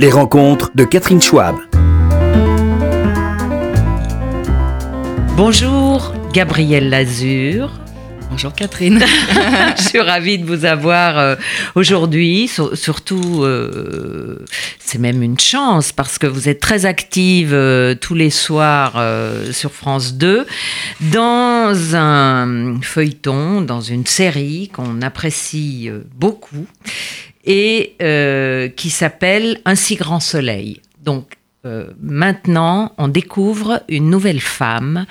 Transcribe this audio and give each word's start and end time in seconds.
Les 0.00 0.12
rencontres 0.12 0.70
de 0.76 0.84
Catherine 0.84 1.20
Schwab. 1.20 1.56
Bonjour, 5.36 6.14
Gabrielle 6.32 6.88
Lazur. 6.88 7.72
Bonjour 8.30 8.52
Catherine. 8.52 9.00
Je 9.76 9.82
suis 9.82 10.00
ravie 10.00 10.38
de 10.38 10.46
vous 10.46 10.64
avoir 10.64 11.18
euh, 11.18 11.34
aujourd'hui. 11.74 12.48
surtout, 12.74 13.42
euh, 13.42 14.44
c'est 14.78 14.98
même 14.98 15.20
une 15.20 15.40
chance 15.40 15.90
parce 15.90 16.18
que 16.18 16.28
vous 16.28 16.48
êtes 16.48 16.60
très 16.60 16.86
active 16.86 17.52
euh, 17.52 17.96
tous 17.96 18.14
les 18.14 18.30
soirs 18.30 19.02
sur 19.50 19.72
France 19.72 20.14
2 20.14 20.46
dans 21.12 21.96
un 21.96 22.80
feuilleton, 22.82 23.62
dans 23.62 23.80
une 23.80 24.06
série 24.06 24.70
qu'on 24.72 25.02
apprécie 25.02 25.90
beaucoup 26.14 26.66
et 27.44 27.94
qui 28.76 28.90
s'appelle 28.90 29.60
Un 29.64 29.74
si 29.74 29.96
grand 29.96 30.20
soleil. 30.20 30.80
Donc, 31.02 31.38
euh, 31.66 31.88
maintenant, 32.00 32.92
on 32.98 33.08
découvre 33.08 33.82
une 33.88 34.10
nouvelle 34.10 34.40
femme 34.40 35.06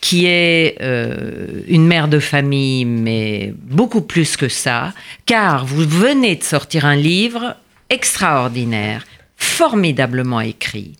qui 0.00 0.26
est 0.26 0.78
euh, 0.80 1.62
une 1.68 1.86
mère 1.86 2.08
de 2.08 2.18
famille, 2.18 2.86
mais 2.86 3.52
beaucoup 3.64 4.00
plus 4.00 4.38
que 4.38 4.48
ça, 4.48 4.94
car 5.26 5.66
vous 5.66 5.86
venez 5.86 6.36
de 6.36 6.42
sortir 6.42 6.86
un 6.86 6.96
livre 6.96 7.54
extraordinaire, 7.90 9.04
formidablement 9.36 10.40
écrit. 10.40 10.96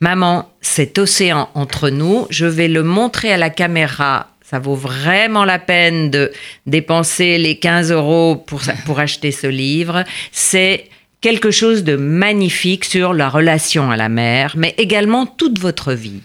Maman, 0.00 0.50
cet 0.62 0.98
océan 0.98 1.50
entre 1.54 1.90
nous, 1.90 2.26
je 2.30 2.46
vais 2.46 2.68
le 2.68 2.82
montrer 2.82 3.32
à 3.32 3.36
la 3.36 3.50
caméra. 3.50 4.28
Ça 4.48 4.58
vaut 4.58 4.76
vraiment 4.76 5.44
la 5.44 5.58
peine 5.58 6.08
de 6.08 6.32
dépenser 6.64 7.36
les 7.36 7.58
15 7.58 7.92
euros 7.92 8.36
pour, 8.36 8.62
pour 8.86 8.98
acheter 8.98 9.30
ce 9.30 9.46
livre. 9.46 10.04
C'est 10.32 10.86
quelque 11.20 11.50
chose 11.50 11.82
de 11.82 11.96
magnifique 11.96 12.84
sur 12.84 13.12
la 13.12 13.28
relation 13.28 13.90
à 13.90 13.96
la 13.96 14.08
mer, 14.08 14.54
mais 14.56 14.74
également 14.78 15.26
toute 15.26 15.58
votre 15.58 15.92
vie. 15.92 16.20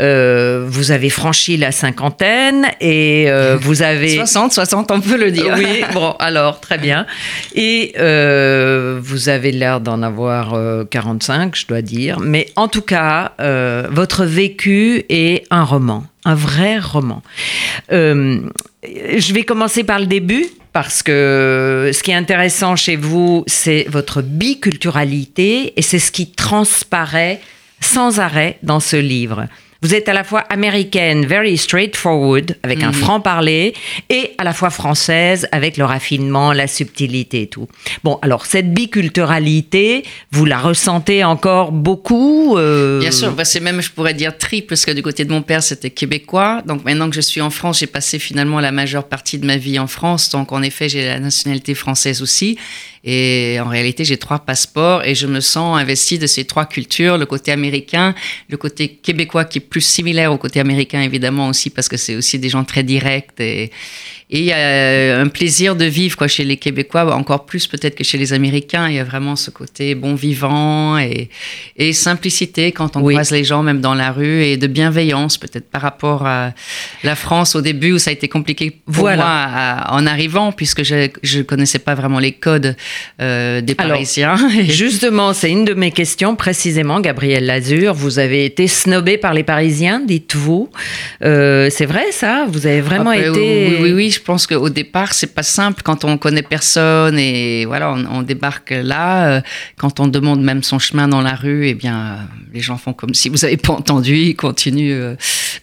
Euh, 0.00 0.64
vous 0.66 0.92
avez 0.92 1.10
franchi 1.10 1.56
la 1.56 1.72
cinquantaine 1.72 2.66
et 2.80 3.24
euh, 3.28 3.56
vous 3.60 3.82
avez 3.82 4.14
60, 4.16 4.52
60, 4.52 4.90
on 4.92 5.00
peut 5.00 5.18
le 5.18 5.32
dire. 5.32 5.54
Oui, 5.58 5.82
bon, 5.92 6.12
alors 6.20 6.60
très 6.60 6.78
bien. 6.78 7.06
Et 7.54 7.94
euh, 7.98 9.00
vous 9.02 9.28
avez 9.28 9.50
l'air 9.50 9.80
d'en 9.80 10.02
avoir 10.02 10.56
45, 10.88 11.56
je 11.56 11.66
dois 11.66 11.82
dire. 11.82 12.20
Mais 12.20 12.46
en 12.54 12.68
tout 12.68 12.82
cas, 12.82 13.32
votre 13.90 14.24
vécu 14.24 15.04
est 15.08 15.44
un 15.50 15.64
roman, 15.64 16.04
un 16.24 16.36
vrai 16.36 16.78
roman. 16.78 17.22
je 17.90 19.32
vais 19.32 19.42
commencer 19.42 19.82
par 19.82 19.98
le 19.98 20.06
début 20.06 20.46
parce 20.72 21.02
que 21.02 21.90
ce 21.92 22.02
qui 22.02 22.10
est 22.10 22.14
intéressant 22.14 22.76
chez 22.76 22.96
vous, 22.96 23.44
c'est 23.46 23.86
votre 23.88 24.22
biculturalité 24.22 25.74
et 25.76 25.82
c'est 25.82 25.98
ce 25.98 26.10
qui 26.10 26.30
transparaît 26.30 27.40
sans 27.80 28.20
arrêt 28.20 28.58
dans 28.62 28.80
ce 28.80 28.96
livre. 28.96 29.46
Vous 29.82 29.94
êtes 29.94 30.08
à 30.08 30.12
la 30.12 30.22
fois 30.22 30.40
américaine, 30.40 31.26
very 31.26 31.58
straightforward, 31.58 32.56
avec 32.62 32.84
un 32.84 32.88
mhm. 32.88 32.94
franc-parler, 32.94 33.74
et 34.08 34.30
à 34.38 34.44
la 34.44 34.52
fois 34.52 34.70
française, 34.70 35.48
avec 35.50 35.76
le 35.76 35.84
raffinement, 35.84 36.52
la 36.52 36.68
subtilité 36.68 37.42
et 37.42 37.46
tout. 37.48 37.66
Bon, 38.04 38.18
alors 38.22 38.46
cette 38.46 38.72
biculturalité, 38.72 40.04
vous 40.30 40.44
la 40.44 40.60
ressentez 40.60 41.24
encore 41.24 41.72
beaucoup 41.72 42.56
euh 42.56 43.00
Bien 43.00 43.10
sûr, 43.10 43.32
bah, 43.32 43.44
c'est 43.44 43.58
même, 43.58 43.82
je 43.82 43.90
pourrais 43.90 44.14
dire 44.14 44.38
triple, 44.38 44.68
parce 44.68 44.84
que 44.86 44.92
du 44.92 45.02
côté 45.02 45.24
de 45.24 45.32
mon 45.32 45.42
père, 45.42 45.64
c'était 45.64 45.90
québécois. 45.90 46.62
Donc 46.64 46.84
maintenant 46.84 47.10
que 47.10 47.16
je 47.16 47.20
suis 47.20 47.40
en 47.40 47.50
France, 47.50 47.80
j'ai 47.80 47.88
passé 47.88 48.20
finalement 48.20 48.60
la 48.60 48.70
majeure 48.70 49.04
partie 49.04 49.38
de 49.38 49.46
ma 49.46 49.56
vie 49.56 49.80
en 49.80 49.88
France. 49.88 50.30
Donc 50.30 50.52
en 50.52 50.62
effet, 50.62 50.88
j'ai 50.88 51.06
la 51.06 51.18
nationalité 51.18 51.74
française 51.74 52.22
aussi. 52.22 52.56
Et 53.04 53.58
en 53.60 53.68
réalité, 53.68 54.04
j'ai 54.04 54.16
trois 54.16 54.38
passeports 54.38 55.04
et 55.04 55.16
je 55.16 55.26
me 55.26 55.40
sens 55.40 55.76
investie 55.76 56.18
de 56.18 56.28
ces 56.28 56.44
trois 56.44 56.66
cultures, 56.66 57.18
le 57.18 57.26
côté 57.26 57.50
américain, 57.50 58.14
le 58.48 58.56
côté 58.56 58.88
québécois 58.88 59.44
qui 59.44 59.58
est 59.58 59.62
plus 59.62 59.80
similaire 59.80 60.32
au 60.32 60.38
côté 60.38 60.60
américain 60.60 61.02
évidemment 61.02 61.48
aussi 61.48 61.68
parce 61.70 61.88
que 61.88 61.96
c'est 61.96 62.14
aussi 62.14 62.38
des 62.38 62.48
gens 62.48 62.64
très 62.64 62.84
directs 62.84 63.40
et, 63.40 63.70
et 64.32 64.38
il 64.38 64.44
y 64.44 64.52
a 64.52 65.20
un 65.20 65.28
plaisir 65.28 65.76
de 65.76 65.84
vivre 65.84 66.16
quoi, 66.16 66.26
chez 66.26 66.44
les 66.44 66.56
Québécois, 66.56 67.14
encore 67.14 67.44
plus 67.44 67.66
peut-être 67.66 67.94
que 67.94 68.02
chez 68.02 68.16
les 68.16 68.32
Américains. 68.32 68.88
Il 68.88 68.94
y 68.94 68.98
a 68.98 69.04
vraiment 69.04 69.36
ce 69.36 69.50
côté 69.50 69.94
bon 69.94 70.14
vivant 70.14 70.96
et, 70.96 71.28
et 71.76 71.92
simplicité 71.92 72.72
quand 72.72 72.96
on 72.96 73.02
croise 73.02 73.30
les 73.30 73.44
gens, 73.44 73.62
même 73.62 73.82
dans 73.82 73.94
la 73.94 74.10
rue, 74.10 74.42
et 74.42 74.56
de 74.56 74.66
bienveillance 74.66 75.36
peut-être 75.36 75.68
par 75.68 75.82
rapport 75.82 76.26
à 76.26 76.54
la 77.04 77.14
France 77.14 77.54
au 77.54 77.60
début 77.60 77.92
où 77.92 77.98
ça 77.98 78.08
a 78.08 78.14
été 78.14 78.26
compliqué 78.26 78.70
pour 78.90 79.04
moi 79.04 79.76
en 79.88 80.06
arrivant, 80.06 80.50
puisque 80.50 80.82
je 80.82 81.10
ne 81.38 81.42
connaissais 81.42 81.78
pas 81.78 81.94
vraiment 81.94 82.18
les 82.18 82.32
codes 82.32 82.74
euh, 83.20 83.60
des 83.60 83.74
Parisiens. 83.74 84.36
justement, 84.62 85.34
c'est 85.34 85.50
une 85.50 85.66
de 85.66 85.74
mes 85.74 85.90
questions 85.90 86.36
précisément, 86.36 87.00
Gabrielle 87.00 87.44
Lazur. 87.44 87.92
Vous 87.92 88.18
avez 88.18 88.46
été 88.46 88.66
snobé 88.66 89.18
par 89.18 89.34
les 89.34 89.42
Parisiens, 89.42 90.00
dites-vous. 90.00 90.70
Euh, 91.22 91.68
c'est 91.70 91.86
vrai 91.86 92.12
ça? 92.12 92.46
Vous 92.48 92.66
avez 92.66 92.80
vraiment 92.80 93.10
ah, 93.10 93.18
ben, 93.18 93.30
été... 93.30 93.68
Oui, 93.68 93.78
oui, 93.82 93.92
oui 93.92 94.10
je 94.10 94.21
pense 94.22 94.46
qu'au 94.46 94.68
départ, 94.68 95.14
c'est 95.14 95.34
pas 95.34 95.42
simple 95.42 95.82
quand 95.82 96.04
on 96.04 96.18
connaît 96.18 96.42
personne 96.42 97.18
et 97.18 97.64
voilà, 97.66 97.92
on, 97.92 98.22
débarque 98.22 98.70
là. 98.70 99.26
Euh, 99.26 99.40
quand 99.76 100.00
on 100.00 100.06
demande 100.06 100.42
même 100.42 100.62
son 100.62 100.78
chemin 100.78 101.08
dans 101.08 101.20
la 101.20 101.34
rue, 101.34 101.68
eh 101.68 101.74
bien, 101.74 102.18
les 102.52 102.60
gens 102.60 102.76
font 102.76 102.92
comme 102.92 103.14
si 103.14 103.28
vous 103.28 103.38
n'avez 103.38 103.56
pas 103.56 103.72
entendu, 103.72 104.16
ils 104.16 104.36
continuent 104.36 104.92
euh, 104.92 105.14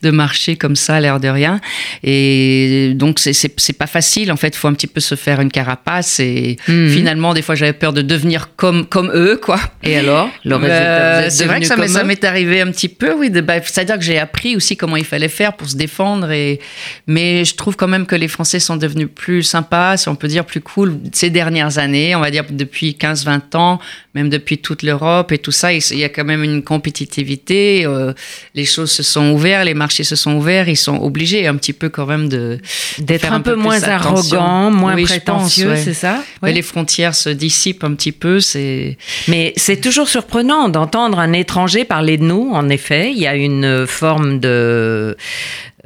de 0.02 0.12
marcher 0.12 0.56
comme 0.56 0.76
ça, 0.76 0.96
à 0.96 1.00
l'air 1.00 1.20
de 1.20 1.28
rien. 1.28 1.60
Et 2.04 2.94
donc, 2.96 3.20
c'est 3.20 3.78
pas 3.78 3.88
facile. 3.88 4.32
En 4.32 4.38
fait, 4.38 4.50
il 4.50 4.58
faut 4.58 4.68
un 4.68 4.74
petit 4.74 4.88
peu 4.88 5.00
se 5.00 5.16
faire 5.16 5.42
une 5.42 5.52
carapace. 5.52 6.20
Et 6.20 6.58
mhm. 6.68 6.90
finalement, 6.90 7.34
des 7.34 7.42
fois, 7.42 7.56
j'avais 7.56 7.74
peur 7.74 7.94
de 7.94 8.02
devenir 8.02 8.56
comme, 8.56 8.86
comme 8.86 9.12
eux, 9.14 9.40
quoi. 9.42 9.60
Et 9.84 9.98
alors 9.98 10.30
Le 10.46 10.56
résultat, 10.56 11.30
C'est 11.30 11.46
vrai 11.46 11.60
que 11.60 11.68
ça 11.68 12.04
m'est 12.04 12.24
arrivé 12.24 12.62
un 12.62 12.72
petit 12.72 12.90
peu, 12.90 13.14
oui. 13.14 13.30
Bah, 13.30 13.56
c'est-à-dire 13.64 13.98
que 13.98 14.04
j'ai 14.04 14.18
appris 14.18 14.56
aussi 14.56 14.76
comment 14.78 14.98
il 14.98 15.06
fallait 15.06 15.30
faire 15.30 15.54
pour 15.54 15.70
se 15.70 15.76
défendre. 15.76 16.32
Et, 16.32 16.60
mais 17.08 17.46
je 17.46 17.56
trouve 17.56 17.76
quand 17.76 17.88
même 17.88 18.06
que 18.06 18.16
les 18.16 18.28
Français 18.28 18.49
sont 18.58 18.78
devenus 18.78 19.10
plus 19.14 19.44
sympas, 19.44 19.98
si 19.98 20.10
on 20.10 20.16
peut 20.16 20.28
dire 20.28 20.46
plus 20.46 20.62
cool, 20.62 20.98
ces 21.12 21.30
dernières 21.30 21.78
années, 21.78 22.16
on 22.16 22.22
va 22.22 22.32
dire 22.32 22.46
depuis 22.50 22.98
15-20 23.00 23.56
ans, 23.56 23.80
même 24.16 24.30
depuis 24.30 24.58
toute 24.58 24.82
l'Europe 24.82 25.32
et 25.32 25.38
tout 25.38 25.52
ça, 25.52 25.72
il 25.72 25.98
y 25.98 26.04
a 26.04 26.10
quand 26.10 26.24
même 26.24 26.44
une 26.44 26.64
compétitivité, 26.64 27.86
euh, 27.86 28.14
les 28.56 28.66
choses 28.66 28.92
se 28.92 29.04
sont 29.04 29.32
ouvertes, 29.32 29.66
les 29.66 29.76
marchés 29.76 30.04
se 30.04 30.16
sont 30.16 30.34
ouverts, 30.34 30.68
ils 30.68 30.76
sont 30.76 30.98
obligés 30.98 31.46
un 31.46 31.56
petit 31.56 31.74
peu 31.74 31.90
quand 31.90 32.08
même 32.08 32.28
de 32.28 32.60
d'être 32.98 33.32
un, 33.32 33.42
peu, 33.42 33.56
moins 33.56 33.84
arrogant, 33.84 34.72
moins 34.72 34.96
prétentieux, 35.04 35.76
c'est 35.76 35.94
ça? 35.94 36.24
Les 36.42 36.62
frontières 36.62 37.16
se 37.16 37.30
dissipent 37.30 37.84
un 37.84 37.94
petit 37.94 38.12
peu, 38.12 38.40
c'est 38.40 38.98
Mais 39.28 39.54
c'est 39.56 39.80
toujours 39.80 40.08
surprenant 40.08 40.70
d'entendre 40.70 41.20
un 41.20 41.34
étranger 41.34 41.86
parler 41.86 42.18
de 42.18 42.24
nous, 42.24 42.50
en 42.54 42.70
effet, 42.70 43.12
il 43.12 43.20
y 43.20 43.28
a 43.28 43.36
une 43.36 43.86
forme 43.86 44.40
de 44.40 45.18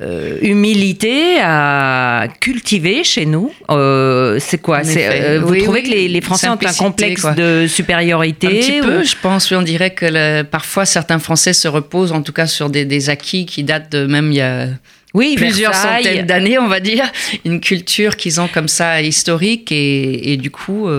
euh, 0.02 0.40
humilité 0.42 1.38
à 1.40 2.28
cultiver 2.40 3.04
chez 3.04 3.28
nous. 3.28 3.54
Euh, 3.70 4.38
c'est 4.40 4.58
quoi 4.58 4.82
euh, 4.84 5.40
Vous 5.44 5.56
trouvez 5.58 5.84
que 5.84 5.90
les, 5.90 6.22
Français 6.22 6.50
ont 6.50 6.58
un 6.60 6.74
complexe 6.74 7.28
de 7.38 7.68
supériorité 7.68 8.48
Un 8.48 8.50
petit 8.50 8.82
peu, 8.82 9.04
je 9.04 9.16
pense. 9.22 9.52
on 9.52 9.62
dirait 9.62 9.92
que 9.92 10.42
parfois 10.42 10.86
certains 10.86 11.20
Français 11.20 11.54
se 11.54 11.68
reposent 11.68 12.12
en 12.12 12.24
tout 12.24 12.34
cas 12.34 12.48
sur 12.48 12.72
des, 12.72 13.10
acquis 13.12 13.46
qui 13.46 13.64
datent 13.64 13.92
de 13.92 14.08
même 14.08 14.32
il 14.32 14.38
y 14.38 14.42
a 14.42 14.68
oui, 15.14 15.36
plusieurs 15.38 15.76
centaines 15.76 16.26
d'années, 16.26 16.58
on 16.58 16.68
va 16.68 16.80
dire, 16.80 17.06
une 17.46 17.60
culture 17.60 18.18
qu'ils 18.18 18.42
ont 18.42 18.48
comme 18.48 18.68
ça 18.68 19.00
historique 19.00 19.72
et, 19.72 20.38
du 20.38 20.50
coup, 20.50 20.90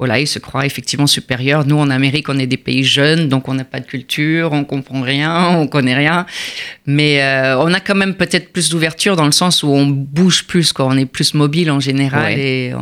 voilà, 0.00 0.18
ils 0.18 0.26
se 0.26 0.38
croient 0.38 0.64
effectivement 0.64 1.06
supérieurs. 1.06 1.66
Nous, 1.66 1.76
en 1.76 1.90
Amérique, 1.90 2.30
on 2.30 2.38
est 2.38 2.46
des 2.46 2.56
pays 2.56 2.84
jeunes, 2.84 3.28
donc 3.28 3.48
on 3.48 3.54
n'a 3.54 3.64
pas 3.64 3.80
de 3.80 3.84
culture, 3.84 4.50
on 4.52 4.64
comprend 4.64 5.02
rien, 5.02 5.48
on 5.58 5.66
connaît 5.66 5.94
rien. 5.94 6.24
Mais 6.86 7.22
euh, 7.22 7.58
on 7.58 7.72
a 7.74 7.80
quand 7.80 7.94
même 7.94 8.14
peut-être 8.14 8.50
plus 8.50 8.70
d'ouverture 8.70 9.14
dans 9.14 9.26
le 9.26 9.32
sens 9.32 9.62
où 9.62 9.68
on 9.68 9.86
bouge 9.86 10.44
plus, 10.44 10.72
quoi. 10.72 10.86
On 10.86 10.96
est 10.96 11.04
plus 11.04 11.34
mobile 11.34 11.70
en 11.70 11.80
général. 11.80 12.32
Et 12.32 12.72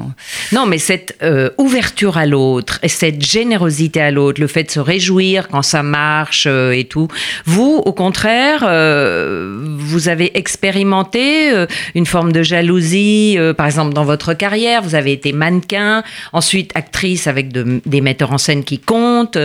Non, 0.53 0.65
mais 0.65 0.79
cette 0.79 1.19
euh, 1.25 1.51
ouverture 1.59 2.19
à 2.19 2.25
l'autre 2.25 2.79
et 2.85 2.89
cette 2.89 3.21
générosité 3.21 4.01
à 4.01 4.13
l'autre, 4.13 4.41
le 4.41 4.47
fait 4.47 4.63
de 4.63 4.71
se 4.71 4.79
réjouir 4.79 5.49
quand 5.49 5.63
ça 5.63 5.83
marche 5.83 6.47
euh, 6.47 6.71
et 6.71 6.85
tout. 6.85 7.09
Vous, 7.45 7.83
au 7.85 7.93
contraire, 7.93 8.61
vous 8.61 10.09
avez 10.09 10.39
expérimenté 10.39 11.67
une 11.97 12.07
forme 12.07 12.31
de 12.31 12.45
jalousie, 12.45 13.37
par 13.57 13.67
exemple 13.67 13.93
dans 13.93 14.05
votre 14.05 14.35
carrière. 14.35 14.83
Vous 14.83 14.95
avez 14.95 15.13
été 15.13 15.33
mannequin, 15.33 16.05
ensuite 16.33 16.71
actrice 16.77 17.08
avec 17.27 17.53
des 17.53 18.01
metteurs 18.01 18.33
en 18.33 18.39
scène 18.39 18.65
qui 18.65 18.79
comptent. 18.79 19.39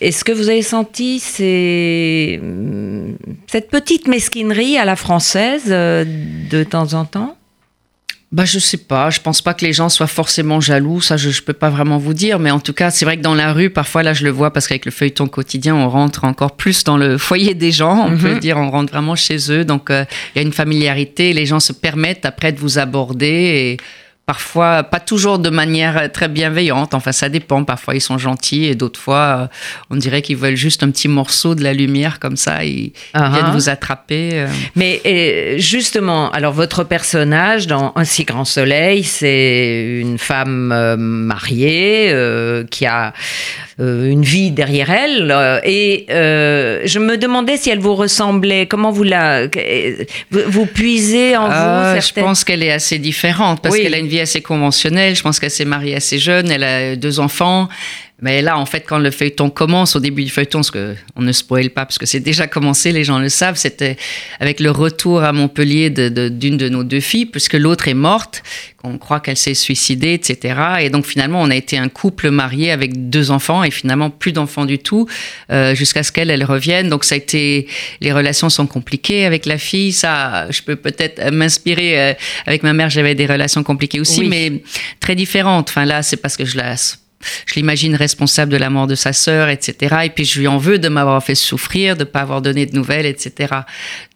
Est-ce 0.00 0.24
que 0.24 0.32
vous 0.32 0.48
avez 0.48 0.62
senti 0.62 1.18
cette 1.20 2.40
petite 3.70 4.08
mesquinerie 4.08 4.76
à 4.78 4.84
la 4.84 4.96
française 4.96 5.64
euh, 5.68 6.04
de 6.50 6.64
temps 6.64 6.94
en 6.94 7.04
temps? 7.04 7.36
Bah, 8.32 8.44
je 8.44 8.58
sais 8.58 8.76
pas. 8.76 9.08
Je 9.10 9.20
pense 9.20 9.40
pas 9.40 9.54
que 9.54 9.64
les 9.64 9.72
gens 9.72 9.88
soient 9.88 10.08
forcément 10.08 10.60
jaloux. 10.60 11.00
Ça, 11.00 11.16
je, 11.16 11.30
je 11.30 11.42
peux 11.42 11.52
pas 11.52 11.70
vraiment 11.70 11.96
vous 11.96 12.12
dire. 12.12 12.38
Mais 12.38 12.50
en 12.50 12.58
tout 12.58 12.72
cas, 12.72 12.90
c'est 12.90 13.04
vrai 13.04 13.16
que 13.16 13.22
dans 13.22 13.34
la 13.34 13.52
rue, 13.52 13.70
parfois, 13.70 14.02
là, 14.02 14.12
je 14.14 14.24
le 14.24 14.30
vois 14.30 14.52
parce 14.52 14.66
qu'avec 14.66 14.84
le 14.84 14.90
feuilleton 14.90 15.28
quotidien, 15.28 15.76
on 15.76 15.88
rentre 15.88 16.24
encore 16.24 16.56
plus 16.56 16.84
dans 16.84 16.96
le 16.96 17.18
foyer 17.18 17.54
des 17.54 17.70
gens. 17.70 18.06
On 18.08 18.18
peut 18.18 18.34
mhm. 18.34 18.40
dire, 18.40 18.56
on 18.58 18.70
rentre 18.70 18.92
vraiment 18.92 19.14
chez 19.14 19.38
eux. 19.50 19.64
Donc, 19.64 19.90
euh, 19.90 20.04
il 20.34 20.38
y 20.38 20.44
a 20.44 20.46
une 20.46 20.52
familiarité. 20.52 21.32
Les 21.32 21.46
gens 21.46 21.60
se 21.60 21.72
permettent 21.72 22.26
après 22.26 22.52
de 22.52 22.58
vous 22.58 22.78
aborder 22.78 23.26
et 23.26 23.76
parfois 24.26 24.82
pas 24.82 24.98
toujours 25.00 25.38
de 25.38 25.50
manière 25.50 26.10
très 26.12 26.28
bienveillante. 26.28 26.94
Enfin, 26.94 27.12
ça 27.12 27.28
dépend. 27.28 27.62
Parfois, 27.64 27.94
ils 27.94 28.00
sont 28.00 28.18
gentils 28.18 28.64
et 28.64 28.74
d'autres 28.74 28.98
fois, 29.00 29.48
euh, 29.52 29.56
on 29.90 29.96
dirait 29.96 30.20
qu'ils 30.20 30.36
veulent 30.36 30.56
juste 30.56 30.82
un 30.82 30.90
petit 30.90 31.06
morceau 31.08 31.54
de 31.54 31.62
la 31.62 31.72
lumière 31.72 32.18
comme 32.18 32.36
ça. 32.36 32.64
Ils 32.64 32.92
Ah, 33.14 33.30
viennent 33.32 33.44
ah. 33.46 33.52
vous 33.52 33.68
attraper. 33.68 34.30
euh. 34.34 34.48
Mais 34.74 35.00
justement, 35.58 36.30
alors 36.32 36.52
votre 36.52 36.82
personnage 36.84 37.66
dans 37.68 37.92
Un 37.94 38.04
si 38.04 38.24
grand 38.24 38.44
soleil, 38.44 39.04
c'est 39.04 39.98
une 40.00 40.18
femme 40.18 40.72
euh, 40.72 40.96
mariée 40.96 42.10
euh, 42.12 42.64
qui 42.68 42.84
a 42.84 43.12
une 43.78 44.22
vie 44.22 44.52
derrière 44.52 44.88
elle 44.90 45.30
euh, 45.30 45.60
et 45.62 46.06
euh, 46.08 46.80
je 46.86 46.98
me 46.98 47.18
demandais 47.18 47.58
si 47.58 47.68
elle 47.68 47.78
vous 47.78 47.94
ressemblait. 47.94 48.66
Comment 48.66 48.90
vous 48.90 49.02
la 49.02 49.48
vous, 50.30 50.40
vous 50.46 50.64
puisez 50.66 51.36
en 51.36 51.46
Ah, 51.50 51.90
vous 51.92 51.96
je 52.00 52.00
certaines- 52.06 52.24
pense 52.24 52.42
qu'elle 52.44 52.62
est 52.62 52.72
assez 52.72 52.98
différente 52.98 53.60
parce 53.60 53.74
Oui. 53.74 53.82
qu'elle 53.82 53.94
a 53.94 53.98
une 53.98 54.06
vie 54.08 54.20
assez 54.20 54.40
conventionnelle. 54.40 55.14
Je 55.14 55.22
pense 55.22 55.38
qu'elle 55.38 55.50
s'est 55.50 55.66
mariée 55.66 55.94
assez 55.94 56.18
jeune. 56.18 56.50
Elle 56.50 56.64
a 56.64 56.96
deux 56.96 57.20
enfants. 57.20 57.68
Mais 58.22 58.40
là, 58.40 58.58
en 58.58 58.64
fait, 58.64 58.80
quand 58.88 58.98
le 58.98 59.10
feuilleton 59.10 59.50
commence, 59.50 59.94
au 59.94 60.00
début 60.00 60.24
du 60.24 60.30
feuilleton, 60.30 60.62
ce 60.62 60.70
que 60.70 60.94
on 61.16 61.22
ne 61.22 61.32
spoil 61.32 61.68
pas 61.68 61.84
parce 61.84 61.98
que 61.98 62.06
c'est 62.06 62.20
déjà 62.20 62.46
commencé, 62.46 62.90
les 62.90 63.04
gens 63.04 63.18
le 63.18 63.28
savent, 63.28 63.56
c'était 63.58 63.98
avec 64.40 64.58
le 64.58 64.70
retour 64.70 65.22
à 65.22 65.32
Montpellier 65.34 65.90
de- 65.90 66.08
de- 66.08 66.30
d'une 66.30 66.56
de, 66.56 66.70
nos 66.70 66.82
deux 66.82 67.00
filles, 67.00 67.26
puisque 67.26 67.52
l'autre 67.52 67.88
est 67.88 67.94
morte, 67.94 68.42
qu'on 68.78 68.96
croit 68.96 69.20
qu'elle 69.20 69.36
s'est 69.36 69.52
suicidée, 69.52 70.14
etc. 70.14 70.54
Et 70.80 70.88
donc 70.88 71.04
finalement, 71.04 71.42
on 71.42 71.50
a 71.50 71.54
été 71.56 71.76
un 71.76 71.90
couple 71.90 72.30
marié 72.30 72.70
avec 72.70 73.10
deux 73.10 73.30
enfants 73.30 73.62
et 73.62 73.70
finalement 73.70 74.08
plus 74.08 74.32
d'enfants 74.32 74.64
du 74.64 74.78
tout 74.78 75.06
euh, 75.52 75.74
jusqu'à 75.74 76.02
ce 76.02 76.10
qu'elle 76.10 76.30
elle 76.30 76.44
revienne. 76.44 76.88
Donc 76.88 77.04
ça 77.04 77.16
a 77.16 77.18
été, 77.18 77.68
les 78.00 78.12
relations 78.14 78.48
sont 78.48 78.66
compliquées 78.66 79.26
avec 79.26 79.44
la 79.44 79.58
fille. 79.58 79.92
Ça, 79.92 80.46
je 80.50 80.62
peux 80.62 80.76
peut-être 80.76 81.30
m'inspirer. 81.32 82.00
euh, 82.00 82.14
avec 82.46 82.62
ma 82.62 82.72
mère, 82.72 82.88
j'avais 82.88 83.14
des 83.14 83.26
relations 83.26 83.62
compliquées 83.62 84.00
aussi, 84.00 84.20
Oui. 84.20 84.28
mais 84.28 84.62
très 85.00 85.14
différentes. 85.14 85.68
Enfin 85.68 85.84
là, 85.84 86.02
c'est 86.02 86.16
parce 86.16 86.38
que 86.38 86.46
je 86.46 86.56
la 86.56 86.76
je 87.46 87.54
l'imagine 87.54 87.94
responsable 87.94 88.52
de 88.52 88.56
la 88.56 88.70
mort 88.70 88.86
de 88.86 88.94
sa 88.94 89.12
sœur, 89.12 89.48
etc. 89.48 89.96
Et 90.04 90.10
puis 90.10 90.24
je 90.24 90.38
lui 90.38 90.46
en 90.46 90.58
veux 90.58 90.78
de 90.78 90.88
m'avoir 90.88 91.22
fait 91.22 91.34
souffrir, 91.34 91.96
de 91.96 92.04
pas 92.04 92.20
avoir 92.20 92.42
donné 92.42 92.66
de 92.66 92.74
nouvelles, 92.74 93.06
etc. 93.06 93.54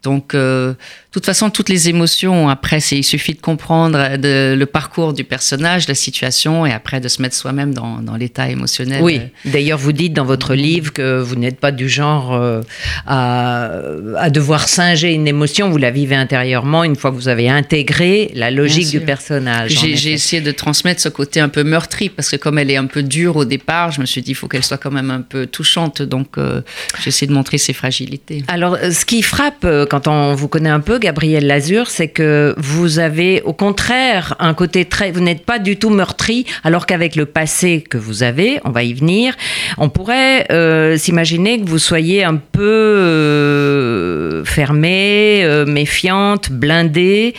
Donc, 0.03 0.35
euh, 0.35 0.75
de 1.11 1.15
toute 1.15 1.27
façon, 1.27 1.51
toutes 1.51 1.69
les 1.69 1.89
émotions, 1.89 2.49
après, 2.49 2.79
il 2.79 3.03
suffit 3.03 3.35
de 3.35 3.41
comprendre 3.41 3.99
euh, 3.99 4.17
de, 4.17 4.57
le 4.57 4.67
parcours 4.67 5.13
du 5.13 5.25
personnage, 5.25 5.89
la 5.89 5.97
situation, 5.97 6.65
et 6.67 6.73
après 6.73 7.01
de 7.01 7.09
se 7.09 7.21
mettre 7.21 7.35
soi-même 7.35 7.75
dans, 7.75 7.99
dans 7.99 8.15
l'état 8.15 8.49
émotionnel. 8.49 9.03
Oui, 9.03 9.19
Euh, 9.19 9.51
d'ailleurs, 9.51 9.77
vous 9.79 9.91
dites 9.91 10.13
dans 10.13 10.25
votre 10.25 10.55
livre 10.55 10.93
que 10.93 11.21
vous 11.21 11.35
n'êtes 11.35 11.59
pas 11.59 11.73
du 11.73 11.89
genre 11.89 12.33
euh, 12.33 12.61
à, 13.09 13.71
à 14.19 14.31
devoir 14.31 14.69
singer 14.69 15.13
une 15.13 15.27
émotion, 15.27 15.69
vous 15.69 15.79
la 15.79 15.91
vivez 15.91 16.15
intérieurement 16.15 16.85
une 16.85 16.95
fois 16.95 17.11
que 17.11 17.17
vous 17.17 17.27
avez 17.27 17.49
intégré 17.49 18.31
la 18.37 18.53
logique 18.53 18.91
du 18.91 19.01
personnage. 19.01 19.73
J'ai, 19.73 20.13
essayé 20.13 20.41
de 20.41 20.53
transmettre 20.53 21.01
ce 21.01 21.09
côté 21.09 21.41
un 21.41 21.49
peu 21.49 21.65
meurtri, 21.65 22.09
parce 22.09 22.31
que 22.31 22.37
comme 22.37 22.57
elle 22.57 22.71
est 22.71 22.77
un 22.77 22.87
peu 22.87 23.03
dure 23.03 23.35
au 23.35 23.45
départ, 23.45 23.91
je 23.91 24.01
me 24.01 24.07
suis 24.07 24.23
dit, 24.23 24.31
il 24.31 24.35
faut 24.35 24.47
qu'elle 24.47 24.65
soit 24.65 24.79
quand 24.79 24.93
même 24.93 25.11
un 25.11 25.23
peu 25.23 25.47
touchante. 25.47 26.03
Donc, 26.03 26.39
euh, 26.39 26.61
j'ai 27.03 27.09
essayé 27.09 27.27
de 27.27 27.33
montrer 27.33 27.59
ses 27.59 27.73
fragilités. 27.73 28.45
Alors, 28.47 28.77
ce 28.79 29.05
qui 29.05 29.23
frappe 29.23 29.67
quand 29.91 30.07
on 30.07 30.37
vous 30.37 30.47
connaît 30.47 30.71
un 30.71 30.79
peu, 30.79 31.00
Gabriel 31.01 31.47
Lazur, 31.47 31.89
c'est 31.89 32.09
que 32.09 32.55
vous 32.59 32.99
avez 32.99 33.43
au 33.43 33.53
contraire 33.53 34.37
un 34.39 34.55
côté 34.55 34.85
très. 34.85 35.11
Vous 35.11 35.21
n'êtes 35.21 35.45
pas 35.45 35.59
du 35.59 35.77
tout 35.77 35.91
meurtri, 35.91 36.47
alors 36.63 36.87
qu'avec 36.87 37.17
le 37.17 37.27
passé 37.27 37.83
que 37.89 37.99
vous 37.99 38.23
avez, 38.23 38.61
on 38.65 38.71
va 38.71 38.85
y 38.85 38.93
venir, 38.93 39.35
on 39.79 39.89
pourrait 39.89 40.47
euh, 40.53 40.97
s'imaginer 40.97 41.61
que 41.61 41.69
vous 41.69 41.79
soyez 41.79 42.23
un 42.23 42.37
peu 42.37 42.63
euh, 42.63 44.45
fermée, 44.45 45.41
euh, 45.43 45.67
méfiante, 45.67 46.53
blindée. 46.53 47.35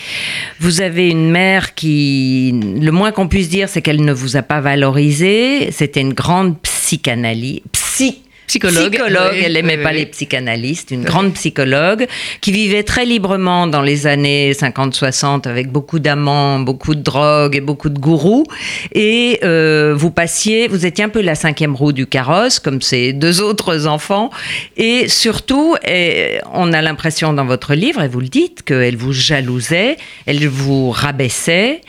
Vous 0.60 0.82
avez 0.82 1.10
une 1.10 1.30
mère 1.30 1.76
qui, 1.76 2.60
le 2.82 2.92
moins 2.92 3.12
qu'on 3.12 3.28
puisse 3.28 3.50
dire, 3.50 3.70
c'est 3.70 3.82
qu'elle 3.82 4.04
ne 4.04 4.14
vous 4.14 4.36
a 4.36 4.42
pas 4.42 4.60
valorisé. 4.60 5.72
C'était 5.72 6.02
une 6.02 6.14
grande 6.14 6.60
psychanalyse. 6.62 7.62
Psy, 7.72 8.22
Psychologue. 8.52 8.92
Psychologue, 8.92 9.32
Oui, 9.32 9.44
elle 9.46 9.54
n'aimait 9.54 9.78
oui, 9.78 9.84
pas 9.84 9.92
oui. 9.92 10.00
les 10.00 10.06
psychanalystes, 10.08 10.92
une 10.92 11.06
grande 11.06 11.34
psychologue 11.36 12.06
qui 12.42 12.52
vivait 12.52 12.84
très 12.84 13.06
librement 13.06 13.66
dans 13.66 13.82
les 13.82 14.08
années 14.08 14.52
50-60 14.52 15.48
avec 15.48 15.72
beaucoup 15.72 16.00
d'amants, 16.00 16.60
beaucoup 16.60 16.94
de 16.94 17.02
drogue 17.02 17.56
et 17.56 17.62
beaucoup 17.62 17.88
de 17.88 17.98
gourous. 17.98 18.44
Et 18.92 19.40
euh, 19.46 19.94
vous 19.96 20.12
passiez, 20.12 20.68
vous 20.68 20.86
étiez 20.86 21.06
un 21.06 21.10
peu 21.10 21.22
la 21.22 21.36
cinquième 21.36 21.78
roue 21.78 21.94
du 21.94 22.08
carrosse, 22.08 22.60
comme 22.60 22.82
ses 22.82 23.14
deux 23.14 23.40
autres 23.40 23.88
enfants. 23.88 24.32
Et 24.76 25.08
surtout, 25.08 25.78
eh, 25.88 26.40
on 26.52 26.74
a 26.74 26.82
l'impression 26.82 27.32
dans 27.32 27.46
votre 27.46 27.74
livre, 27.74 28.02
et 28.04 28.10
vous 28.10 28.20
le 28.20 28.28
dites, 28.28 28.64
qu'elle 28.64 28.98
vous 28.98 29.14
jalousait, 29.14 29.96
elle 30.26 30.46
vous 30.50 30.92
rabaissait. 30.92 31.80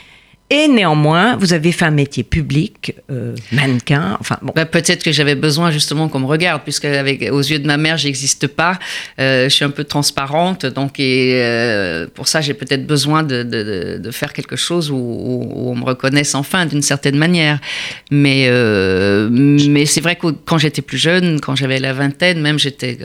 Et 0.54 0.68
néanmoins, 0.68 1.36
vous 1.36 1.54
avez 1.54 1.72
fait 1.72 1.86
un 1.86 1.90
métier 1.90 2.24
public, 2.24 2.94
euh, 3.10 3.34
mannequin, 3.52 4.18
enfin 4.20 4.36
bon. 4.42 4.52
Bah, 4.54 4.66
peut-être 4.66 5.02
que 5.02 5.10
j'avais 5.10 5.34
besoin 5.34 5.70
justement 5.70 6.10
qu'on 6.10 6.20
me 6.20 6.26
regarde, 6.26 6.60
puisque 6.62 6.84
aux 6.84 7.40
yeux 7.40 7.58
de 7.58 7.66
ma 7.66 7.78
mère, 7.78 7.96
j'existe 7.96 8.48
pas. 8.48 8.78
Euh, 9.18 9.44
je 9.44 9.48
suis 9.48 9.64
un 9.64 9.70
peu 9.70 9.84
transparente, 9.84 10.66
donc 10.66 11.00
et, 11.00 11.40
euh, 11.42 12.06
pour 12.14 12.28
ça, 12.28 12.42
j'ai 12.42 12.52
peut-être 12.52 12.86
besoin 12.86 13.22
de, 13.22 14.10
faire 14.12 14.34
quelque 14.34 14.56
chose 14.56 14.90
où, 14.90 14.98
on 15.54 15.74
me 15.74 15.84
reconnaisse 15.84 16.34
enfin 16.34 16.66
d'une 16.66 16.82
certaine 16.82 17.16
manière. 17.16 17.58
Mais, 18.10 18.50
mais 19.30 19.86
c'est 19.86 20.02
vrai 20.02 20.16
que 20.16 20.26
quand 20.44 20.58
j'étais 20.58 20.82
plus 20.82 20.98
jeune, 20.98 21.40
quand 21.40 21.56
j'avais 21.56 21.78
la 21.78 21.94
vingtaine, 21.94 22.42
même 22.42 22.58
j'étais 22.58 22.98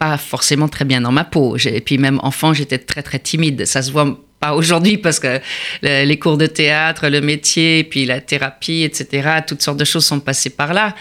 pas 0.00 0.16
forcément 0.16 0.66
très 0.66 0.84
bien 0.84 1.00
dans 1.00 1.12
ma 1.12 1.22
peau. 1.22 1.56
Et 1.58 1.80
puis 1.80 1.96
même 1.96 2.18
enfant, 2.24 2.52
j'étais 2.54 2.78
très 2.78 3.04
très 3.04 3.20
timide. 3.20 3.66
Ça 3.66 3.82
se 3.82 3.92
voit 3.92 4.18
pas 4.40 4.54
aujourd'hui 4.54 4.98
parce 4.98 5.18
que 5.18 5.40
le- 5.82 6.04
les 6.04 6.18
cours 6.18 6.36
de 6.38 6.46
théâtre, 6.46 7.08
le 7.08 7.20
métier, 7.20 7.84
puis 7.84 8.04
la 8.06 8.20
thérapie, 8.20 8.82
etc., 8.82 9.28
toutes 9.46 9.62
sortes 9.62 9.78
de 9.78 9.84
choses 9.84 10.04
sont 10.06 10.20
passées 10.20 10.50
par 10.50 10.72
là. 10.72 10.94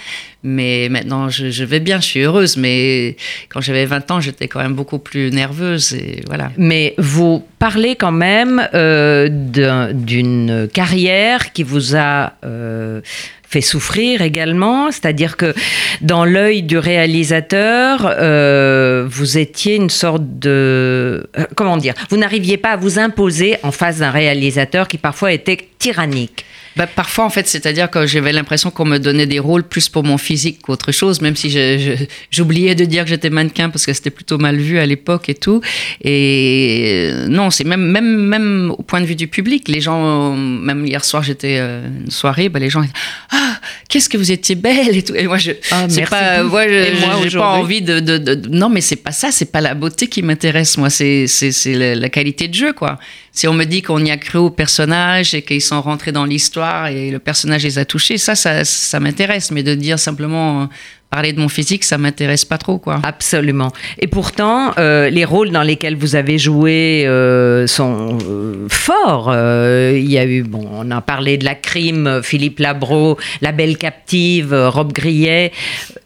Mais 0.44 0.88
maintenant, 0.90 1.30
je, 1.30 1.64
vais 1.64 1.80
bien, 1.80 2.00
je 2.00 2.06
suis 2.06 2.20
heureuse. 2.22 2.58
Mais 2.58 3.18
quand 3.50 3.60
j'avais 3.60 3.86
20 3.86 4.12
ans, 4.12 4.22
j'étais 4.22 4.48
quand 4.48 4.62
même 4.62 4.76
beaucoup 4.76 5.00
plus 5.00 5.30
nerveuse. 5.32 5.94
Et 5.94 6.22
voilà. 6.28 6.52
Mais 6.58 6.94
vous 6.98 7.46
parlez 7.60 7.96
quand 7.96 8.12
même 8.12 8.66
euh, 8.74 9.28
d'un- 9.32 9.92
d'une 9.94 10.70
carrière 10.72 11.52
qui 11.54 11.64
vous 11.64 11.96
a 11.96 12.34
euh, 12.46 13.02
fait 13.50 13.62
souffrir 13.62 14.22
également, 14.22 14.92
c'est-à-dire 14.92 15.38
que 15.38 15.54
dans 16.02 16.26
l'œil 16.26 16.64
du 16.64 16.78
réalisateur, 16.78 18.14
euh, 18.20 19.06
vous 19.10 19.38
étiez 19.38 19.76
une 19.76 19.90
sorte 19.90 20.24
de... 20.24 21.30
euh, 21.38 21.46
comment 21.56 21.78
dire 21.78 21.94
Vous 22.10 22.18
n'arriviez 22.18 22.58
pas 22.58 22.72
à 22.72 22.76
vous 22.78 23.00
imposer 23.00 23.58
en 23.64 23.72
face 23.72 24.00
d'un 24.00 24.12
réalisateur 24.12 24.88
qui 24.88 24.98
parfois 24.98 25.32
était 25.32 25.70
tyrannique. 25.80 26.46
Bah, 26.78 26.86
parfois, 26.88 27.26
en 27.26 27.30
fait, 27.30 27.48
c'est-à-dire 27.48 27.90
que 27.90 28.06
j'avais 28.06 28.32
l'impression 28.32 28.70
qu'on 28.72 28.86
me 28.86 28.98
donnait 29.00 29.26
des 29.26 29.40
rôles 29.40 29.64
plus 29.64 29.90
pour 29.90 30.04
mon 30.04 30.18
physique 30.18 30.62
qu'autre 30.62 30.92
chose, 30.92 31.22
même 31.22 31.36
si 31.36 31.50
j'oubliais 32.32 32.76
de 32.76 32.86
dire 32.86 33.04
que 33.04 33.10
j'étais 33.10 33.30
mannequin 33.30 33.70
parce 33.70 33.86
que 33.86 33.94
c'était 33.94 34.10
plutôt 34.12 34.38
mal 34.38 34.58
vu 34.58 34.78
à 34.80 34.86
l'époque 34.86 35.30
et 35.30 35.34
tout. 35.36 35.62
Et 36.04 37.10
euh, 37.12 37.28
non, 37.28 37.50
c'est 37.50 37.64
même, 37.64 37.82
même, 37.92 38.16
même 38.18 38.72
au 38.78 38.84
point 38.84 39.02
de 39.02 39.06
vue 39.06 39.16
du 39.16 39.28
public. 39.28 39.68
Les 39.68 39.82
gens, 39.82 40.36
même 40.36 40.86
hier 40.86 41.04
soir, 41.04 41.24
j'étais 41.24 41.58
euh, 41.60 41.88
une 42.06 42.12
soirée, 42.12 42.50
bah, 42.50 42.60
les 42.60 42.70
gens, 42.70 42.84
ah, 43.32 43.60
qu'est-ce 43.90 44.10
que 44.10 44.18
vous 44.18 44.32
étiez 44.32 44.56
belle 44.56 44.96
et 44.96 45.04
tout. 45.04 45.16
Et 45.16 45.26
moi, 45.28 45.38
je, 45.38 45.52
Ah, 45.72 45.88
pas, 46.10 46.44
moi, 46.44 46.64
je- 47.28 47.38
pas 47.40 47.50
envie 47.60 47.82
de, 47.82 48.00
de- 48.00 48.18
de- 48.18 48.48
non, 48.50 48.70
mais 48.70 48.82
c'est 48.82 48.96
pas 48.98 49.12
ça, 49.12 49.32
c'est 49.32 49.52
pas 49.52 49.62
la 49.62 49.74
beauté 49.74 50.08
qui 50.08 50.22
m'intéresse, 50.22 50.78
moi, 50.78 50.90
c'est, 50.90 51.28
c'est, 51.28 51.52
c'est 51.52 51.74
la, 51.74 51.96
la 51.96 52.10
qualité 52.10 52.48
de 52.48 52.54
jeu, 52.54 52.74
quoi. 52.74 52.98
Si 53.38 53.48
on 53.48 53.54
me 53.54 53.66
dit 53.66 53.84
qu'on 53.84 54.04
y 54.04 54.10
a 54.10 54.18
cru 54.18 54.40
au 54.40 54.50
personnage 54.50 55.36
et 55.36 55.44
qu'ils 55.44 55.62
sont 55.62 55.80
rentrés 55.80 56.12
dans 56.12 56.26
l'histoire 56.26 56.88
et 56.88 57.12
le 57.12 57.20
personnage 57.20 57.62
les 57.62 57.78
a 57.78 57.86
touchés, 57.86 58.18
ça, 58.18 58.34
ça, 58.34 58.66
ça 58.66 59.00
m'intéresse. 59.00 59.52
Mais 59.52 59.62
de 59.62 59.76
dire 59.76 60.00
simplement 60.00 60.64
euh, 60.64 60.66
parler 61.12 61.34
de 61.34 61.40
mon 61.40 61.48
physique, 61.48 61.84
ça 61.84 62.00
m'intéresse 62.00 62.46
pas 62.46 62.58
trop, 62.58 62.80
quoi. 62.80 63.00
Absolument. 63.04 63.72
Et 64.00 64.08
pourtant, 64.08 64.74
euh, 64.80 65.12
les 65.12 65.24
rôles 65.24 65.52
dans 65.52 65.62
lesquels 65.62 65.96
vous 65.96 66.16
avez 66.16 66.40
joué 66.40 67.04
euh, 67.06 67.68
sont 67.68 68.18
euh, 68.28 68.66
forts. 68.72 69.30
Euh, 69.32 69.94
il 69.96 70.10
y 70.10 70.18
a 70.18 70.26
eu, 70.26 70.42
bon, 70.42 70.68
on 70.74 70.90
a 70.90 71.02
parlé 71.02 71.38
de 71.38 71.46
la 71.46 71.54
crime, 71.54 72.22
Philippe 72.24 72.58
Labro, 72.58 73.20
La 73.42 73.52
Belle 73.52 73.78
Captive, 73.78 74.52
Rob 74.52 74.94
Grillet, 74.94 75.52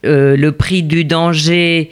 euh, 0.06 0.36
Le 0.36 0.52
Prix 0.52 0.84
du 0.84 1.06
Danger. 1.06 1.92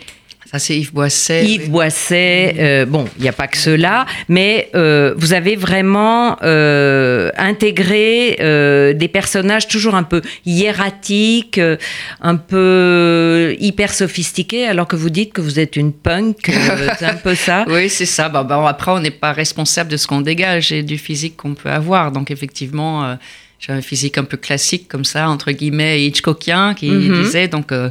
Ça, 0.52 0.58
c'est 0.58 0.76
Yves 0.80 0.94
Boisset. 0.94 1.46
Yves 1.46 1.62
oui. 1.62 1.70
Boisset, 1.70 2.56
euh, 2.58 2.86
bon, 2.88 3.06
il 3.18 3.22
n'y 3.22 3.30
a 3.30 3.34
pas 3.34 3.48
que 3.48 3.56
cela, 3.58 4.08
mais 4.30 4.72
euh, 4.74 5.14
vous 5.16 5.34
avez 5.34 5.56
vraiment 5.56 6.38
euh, 6.42 7.30
intégré 7.38 8.38
euh, 8.40 8.94
des 8.94 9.08
personnages 9.10 9.68
toujours 9.68 9.94
un 9.94 10.02
peu 10.02 10.24
hiératiques, 10.48 11.60
euh, 11.60 11.78
un 12.20 12.36
peu 12.36 13.56
hyper 13.60 13.94
sophistiqués, 13.94 14.66
alors 14.66 14.88
que 14.88 14.96
vous 14.96 15.12
dites 15.12 15.34
que 15.34 15.42
vous 15.42 15.60
êtes 15.60 15.76
une 15.76 15.94
punk, 15.94 16.50
euh, 16.50 16.90
c'est 16.98 17.06
un 17.06 17.14
peu 17.14 17.36
ça. 17.36 17.66
Oui, 17.68 17.88
c'est 17.88 18.08
ça. 18.08 18.28
Bah, 18.28 18.42
bah, 18.44 18.68
après, 18.68 18.90
on 18.90 19.00
n'est 19.00 19.12
pas 19.12 19.34
responsable 19.34 19.92
de 19.92 19.98
ce 19.98 20.08
qu'on 20.08 20.22
dégage 20.22 20.72
et 20.72 20.82
du 20.82 20.98
physique 20.98 21.38
qu'on 21.38 21.54
peut 21.54 21.70
avoir. 21.70 22.12
Donc, 22.12 22.32
effectivement, 22.32 23.06
euh, 23.06 23.16
j'ai 23.60 23.74
un 23.74 23.82
physique 23.82 24.18
un 24.18 24.24
peu 24.24 24.38
classique, 24.38 24.88
comme 24.88 25.04
ça, 25.06 25.30
entre 25.30 25.52
guillemets, 25.52 26.06
Hitchcockien, 26.06 26.74
qui 26.74 26.90
Mhm. 26.90 27.22
disait. 27.24 27.48
Donc, 27.50 27.72
euh, 27.72 27.90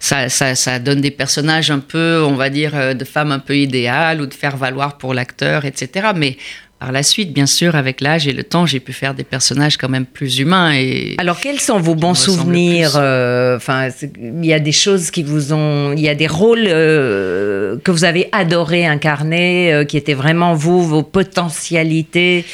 ça, 0.00 0.28
ça, 0.30 0.54
ça 0.54 0.78
donne 0.78 1.00
des 1.02 1.10
personnages 1.10 1.70
un 1.70 1.80
peu, 1.80 2.22
on 2.26 2.34
va 2.34 2.48
dire, 2.48 2.72
euh, 2.74 2.94
de 2.94 3.04
femmes 3.04 3.30
un 3.30 3.38
peu 3.38 3.56
idéales 3.56 4.20
ou 4.22 4.26
de 4.26 4.34
faire 4.34 4.56
valoir 4.56 4.96
pour 4.98 5.12
l'acteur, 5.12 5.64
etc. 5.66 6.08
Mais 6.16 6.38
par 6.82 6.90
la 6.90 7.04
suite, 7.04 7.32
bien 7.32 7.46
sûr, 7.46 7.76
avec 7.76 8.00
l'âge 8.00 8.26
et 8.26 8.32
le 8.32 8.42
temps, 8.42 8.66
j'ai 8.66 8.80
pu 8.80 8.92
faire 8.92 9.14
des 9.14 9.22
personnages 9.22 9.76
quand 9.76 9.88
même 9.88 10.04
plus 10.04 10.40
humains. 10.40 10.74
Et 10.74 11.14
Alors, 11.18 11.38
quels 11.38 11.60
sont 11.60 11.78
vos 11.78 11.94
bons 11.94 12.14
souvenirs 12.14 12.94
euh, 12.96 13.56
Enfin, 13.56 13.90
il 14.20 14.44
y 14.44 14.52
a 14.52 14.58
des 14.58 14.72
choses 14.72 15.12
qui 15.12 15.22
vous 15.22 15.52
ont, 15.52 15.92
il 15.92 16.00
y 16.00 16.08
a 16.08 16.16
des 16.16 16.26
rôles 16.26 16.64
euh, 16.66 17.76
que 17.84 17.92
vous 17.92 18.02
avez 18.02 18.28
adoré 18.32 18.84
incarner, 18.84 19.72
euh, 19.72 19.84
qui 19.84 19.96
étaient 19.96 20.14
vraiment 20.14 20.54
vous, 20.54 20.82
vos 20.82 21.04
potentialités? 21.04 22.44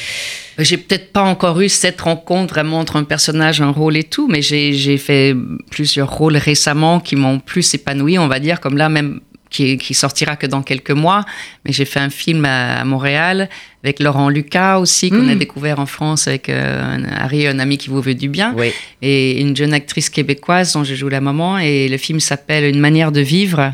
J'ai 0.58 0.76
peut-être 0.76 1.11
pas 1.11 1.23
encore 1.23 1.58
eu 1.62 1.70
cette 1.70 2.02
rencontre 2.02 2.52
vraiment 2.52 2.80
entre 2.80 2.97
un 2.97 3.04
personnage, 3.04 3.62
un 3.62 3.70
rôle 3.70 3.97
et 3.97 4.04
tout, 4.04 4.28
mais 4.28 4.42
j'ai 4.42 4.99
fait 4.99 5.35
plusieurs 5.70 6.11
rôles 6.12 6.37
récemment 6.37 7.00
qui 7.00 7.16
m'ont 7.16 7.38
plus 7.38 7.73
épanoui, 7.73 8.18
on 8.18 8.28
va 8.28 8.40
dire, 8.40 8.61
comme 8.61 8.76
là 8.76 8.90
même 8.90 9.20
qui, 9.50 9.78
qui, 9.78 9.94
sortira 9.94 10.37
que 10.37 10.47
dans 10.47 10.62
quelques 10.62 10.90
mois. 10.90 11.25
Mais 11.64 11.73
j'ai 11.73 11.85
fait 11.85 12.00
un 12.00 12.11
film 12.11 12.44
à, 12.44 12.85
Montréal 12.85 13.49
avec 13.85 14.00
Laurent 14.00 14.28
Lucas 14.28 14.78
aussi, 14.78 15.11
qu'on 15.11 15.28
a 15.28 15.35
hmm. 15.35 15.38
découvert 15.38 15.78
en 15.78 15.87
France 15.87 16.26
avec 16.26 16.49
euh, 16.49 16.99
Harry, 17.16 17.47
un 17.47 17.58
ami 17.58 17.78
qui 17.78 17.90
vous 17.90 18.00
veut 18.00 18.14
du 18.14 18.28
bien, 18.28 18.54
et 19.02 19.40
une 19.40 19.56
jeune 19.56 19.73
actrice 19.73 20.11
québécoise 20.11 20.73
dont 20.73 20.85
je 20.85 20.94
joue 20.94 21.08
la 21.08 21.20
maman. 21.20 21.58
Et 21.58 21.88
le 21.88 21.97
film 21.97 22.18
s'appelle 22.18 22.64
Une 22.64 22.80
manière 22.80 23.12
de 23.12 23.20
vivre 23.20 23.73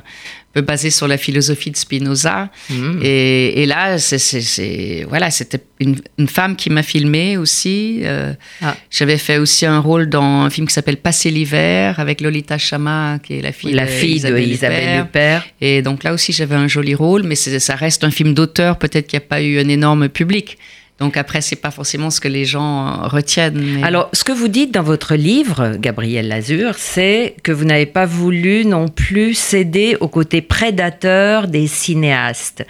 peu 0.54 0.61
basé 0.61 0.90
sur 0.90 1.08
la 1.08 1.18
philosophie 1.18 1.70
de 1.70 1.76
Spinoza. 1.76 2.49
Mm. 2.70 3.00
Et, 3.02 3.66
là, 3.66 3.99
c'est, 3.99 5.04
voilà, 5.08 5.30
c'était 5.30 5.61
une, 5.80 6.28
femme 6.28 6.56
qui 6.56 6.70
m'a 6.70 6.82
filmé 6.82 7.37
aussi. 7.37 8.00
Euh, 8.02 8.32
ah. 8.62 8.76
J'avais 8.90 9.18
fait 9.18 9.38
aussi 9.38 9.66
un 9.66 9.80
rôle 9.80 10.08
dans 10.08 10.23
un 10.23 10.50
film 10.50 10.66
qui 10.66 10.73
s'appelle 10.73 10.96
Passer 10.96 11.30
l'hiver 11.30 11.99
avec 12.00 12.20
Lolita 12.20 12.56
Chama, 12.56 13.18
qui 13.23 13.34
est 13.34 13.42
la 13.42 13.52
fille, 13.52 13.73
la 13.73 13.87
fille 13.87 14.20
d'Isabelle 14.20 15.00
Huppert. 15.00 15.44
Et 15.61 15.82
donc 15.82 16.04
là 16.04 16.14
aussi, 16.14 16.32
j'avais 16.32 16.54
un 16.54 16.68
joli 16.68 16.94
rôle, 16.94 17.25
mais 17.25 17.34
ça 17.34 17.75
reste 17.75 18.04
un 18.04 18.11
film 18.11 18.32
d'auteur, 18.32 18.78
peut-être 18.78 19.08
qu'il 19.08 19.18
n'y 19.18 19.25
a 19.25 19.28
pas 19.28 19.42
eu 19.42 19.58
un 19.58 19.68
énorme 19.68 20.08
public. 20.08 20.56
Donc 21.00 21.16
après, 21.16 21.40
c'est 21.40 21.56
pas 21.56 21.72
forcément 21.72 22.10
ce 22.10 22.20
que 22.20 22.28
les 22.28 22.44
gens 22.44 23.08
retiennent. 23.08 23.82
Alors, 23.82 24.08
ce 24.12 24.22
que 24.22 24.30
vous 24.30 24.46
dites 24.46 24.72
dans 24.72 24.84
votre 24.84 25.16
livre, 25.16 25.74
Gabriel 25.76 26.28
Lazur, 26.28 26.74
c'est 26.76 27.34
que 27.42 27.50
vous 27.50 27.64
n'avez 27.64 27.86
pas 27.86 28.06
voulu 28.06 28.64
non 28.64 28.86
plus 28.86 29.34
céder 29.34 29.96
au 30.00 30.06
côté 30.06 30.40
prédateur 30.40 31.48
des 31.48 31.66
cinéastes. 31.66 32.64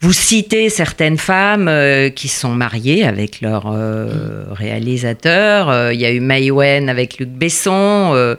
Vous 0.00 0.12
citez 0.12 0.68
certaines 0.68 1.16
femmes 1.16 1.68
euh, 1.68 2.10
qui 2.10 2.26
sont 2.26 2.50
mariées 2.50 3.04
avec 3.04 3.40
leur 3.40 3.66
euh, 3.66 4.46
réalisateur. 4.50 5.70
Euh, 5.70 5.94
il 5.94 6.00
y 6.00 6.06
a 6.06 6.10
eu 6.10 6.20
May 6.20 6.50
Wen 6.50 6.88
avec 6.88 7.18
Luc 7.18 7.28
Besson, 7.28 8.36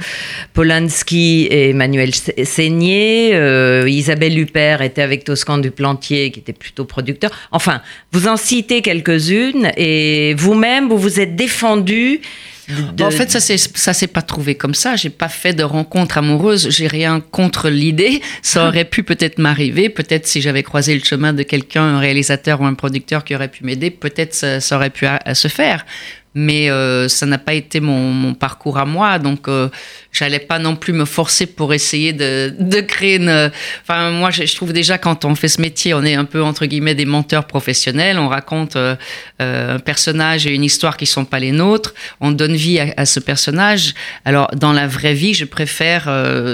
Polanski 0.53 1.47
et 1.49 1.69
Emmanuel 1.69 2.13
Seigné, 2.13 3.87
Isabelle 3.87 4.37
Huppert 4.37 4.81
était 4.81 5.01
avec 5.01 5.23
Toscan 5.23 5.59
Duplantier, 5.59 6.31
qui 6.31 6.39
était 6.39 6.53
plutôt 6.53 6.83
producteur. 6.83 7.31
Enfin, 7.51 7.81
vous 8.11 8.27
en 8.27 8.35
citez 8.35 8.81
quelques 8.81 9.20
et 9.77 10.33
vous-même, 10.37 10.89
vous 10.89 10.97
vous 10.97 11.19
êtes 11.19 11.35
défendu. 11.35 12.21
En 13.01 13.11
fait, 13.11 13.31
ça 13.31 13.39
ça 13.39 13.93
s'est 13.93 14.07
pas 14.07 14.21
trouvé 14.21 14.55
comme 14.55 14.73
ça. 14.73 14.95
J'ai 14.95 15.09
pas 15.09 15.27
fait 15.27 15.53
de 15.53 15.63
rencontre 15.63 16.17
amoureuse. 16.17 16.69
J'ai 16.69 16.87
rien 16.87 17.19
contre 17.19 17.69
l'idée. 17.69 18.21
Ça 18.41 18.67
aurait 18.67 18.85
pu 18.85 19.03
peut-être 19.03 19.39
m'arriver. 19.39 19.89
Peut-être 19.89 20.27
si 20.27 20.41
j'avais 20.41 20.63
croisé 20.63 20.93
le 20.93 21.03
chemin 21.03 21.33
de 21.33 21.43
quelqu'un, 21.43 21.83
un 21.83 21.99
réalisateur 21.99 22.61
ou 22.61 22.65
un 22.65 22.73
producteur 22.73 23.23
qui 23.23 23.35
aurait 23.35 23.49
pu 23.49 23.65
m'aider, 23.65 23.89
peut-être 23.89 24.33
ça, 24.33 24.59
ça, 24.61 24.77
aurait 24.77 24.89
pu 24.89 25.05
se 25.33 25.47
faire 25.47 25.85
mais 26.33 26.69
euh, 26.69 27.09
ça 27.09 27.25
n'a 27.25 27.37
pas 27.37 27.53
été 27.53 27.79
mon, 27.79 28.33
parcours 28.33 28.77
à 28.77 28.85
moi, 28.85 29.19
donc 29.19 29.47
euh, 29.47 29.67
j'allais 30.11 30.39
pas 30.39 30.59
non 30.59 30.75
plus 30.75 30.93
me 30.93 31.05
forcer 31.05 31.45
pour 31.45 31.73
essayer 31.73 32.13
de, 32.13 32.81
créer 32.81 33.17
une. 33.17 33.51
Enfin, 33.81 34.11
moi, 34.11 34.31
je, 34.31 34.55
trouve 34.55 34.71
déjà 34.71 34.97
quand 34.97 35.25
on 35.25 35.35
fait 35.35 35.49
ce 35.49 35.61
métier, 35.61 35.93
on 35.93 36.03
est 36.03 36.15
un 36.15 36.25
peu 36.25 36.41
entre 36.41 36.65
guillemets 36.65 36.95
des 36.95 37.05
menteurs 37.05 37.45
professionnels. 37.45 38.17
On 38.17 38.29
raconte 38.29 38.75
euh, 38.75 38.95
euh 39.41 39.61
un 39.71 39.79
personnage 39.79 40.47
et 40.47 40.53
une 40.53 40.63
histoire 40.63 40.97
qui 40.97 41.05
sont 41.05 41.23
pas 41.23 41.39
les 41.39 41.51
nôtres. 41.51 41.93
On 42.19 42.31
donne 42.31 42.55
vie 42.55 42.79
à, 42.79 43.05
ce 43.05 43.19
personnage. 43.19 43.93
Alors, 44.25 44.49
dans 44.55 44.73
la 44.73 44.87
vraie 44.87 45.13
vie, 45.13 45.33
je 45.33 45.45
préfère 45.45 46.09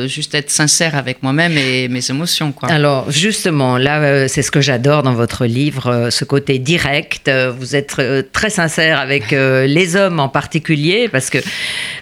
juste 0.08 0.36
être 0.36 0.52
sincère 0.52 0.96
avec 0.96 1.24
moi-même 1.24 1.58
et 1.58 1.88
mes 1.88 2.12
émotions. 2.12 2.54
Alors, 2.64 3.10
justement, 3.10 3.78
là, 3.78 4.28
c'est 4.28 4.42
ce 4.42 4.52
que 4.52 4.62
j'adore 4.62 5.04
dans 5.04 5.14
votre 5.14 5.46
livre, 5.46 6.10
ce 6.12 6.26
côté 6.26 6.60
direct. 6.60 7.32
Vous 7.58 7.76
êtes 7.76 8.02
très 8.32 8.50
sincère 8.50 9.00
avec 9.00 9.34
les 9.68 9.96
hommes 9.96 10.20
en 10.20 10.30
particulier, 10.30 11.10
parce 11.10 11.30
que 11.30 11.40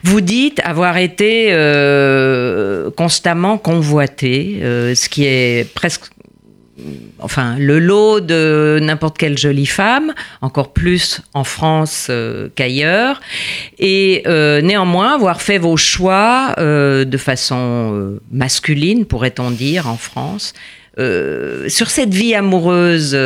vous 0.04 0.22
dites 0.22 0.62
avoir 0.64 0.98
été 0.98 1.48
euh, 1.50 2.92
constamment 2.92 3.58
convoité, 3.58 4.60
euh, 4.62 4.96
ce 4.96 5.10
qui 5.10 5.26
est 5.26 5.72
presque 5.74 6.06
enfin, 7.20 7.56
le 7.58 7.80
lot 7.80 8.20
de 8.20 8.80
n'importe 8.82 9.18
quelle 9.18 9.38
jolie 9.38 9.66
femme, 9.66 10.14
encore 10.42 10.74
plus 10.74 11.22
en 11.34 11.46
France 11.46 12.08
euh, 12.10 12.50
qu'ailleurs, 12.54 13.22
et 13.80 14.24
néanmoins 14.62 15.16
avoir 15.16 15.42
fait 15.42 15.58
vos 15.58 15.78
choix 15.78 16.54
de 16.58 17.18
façon 17.18 18.20
masculine, 18.32 19.06
pourrait-on 19.06 19.52
dire, 19.52 19.88
en 19.88 19.98
France. 19.98 20.54
sur 20.98 21.90
cette 21.90 22.14
vie 22.14 22.36
amoureuse, 22.36 23.18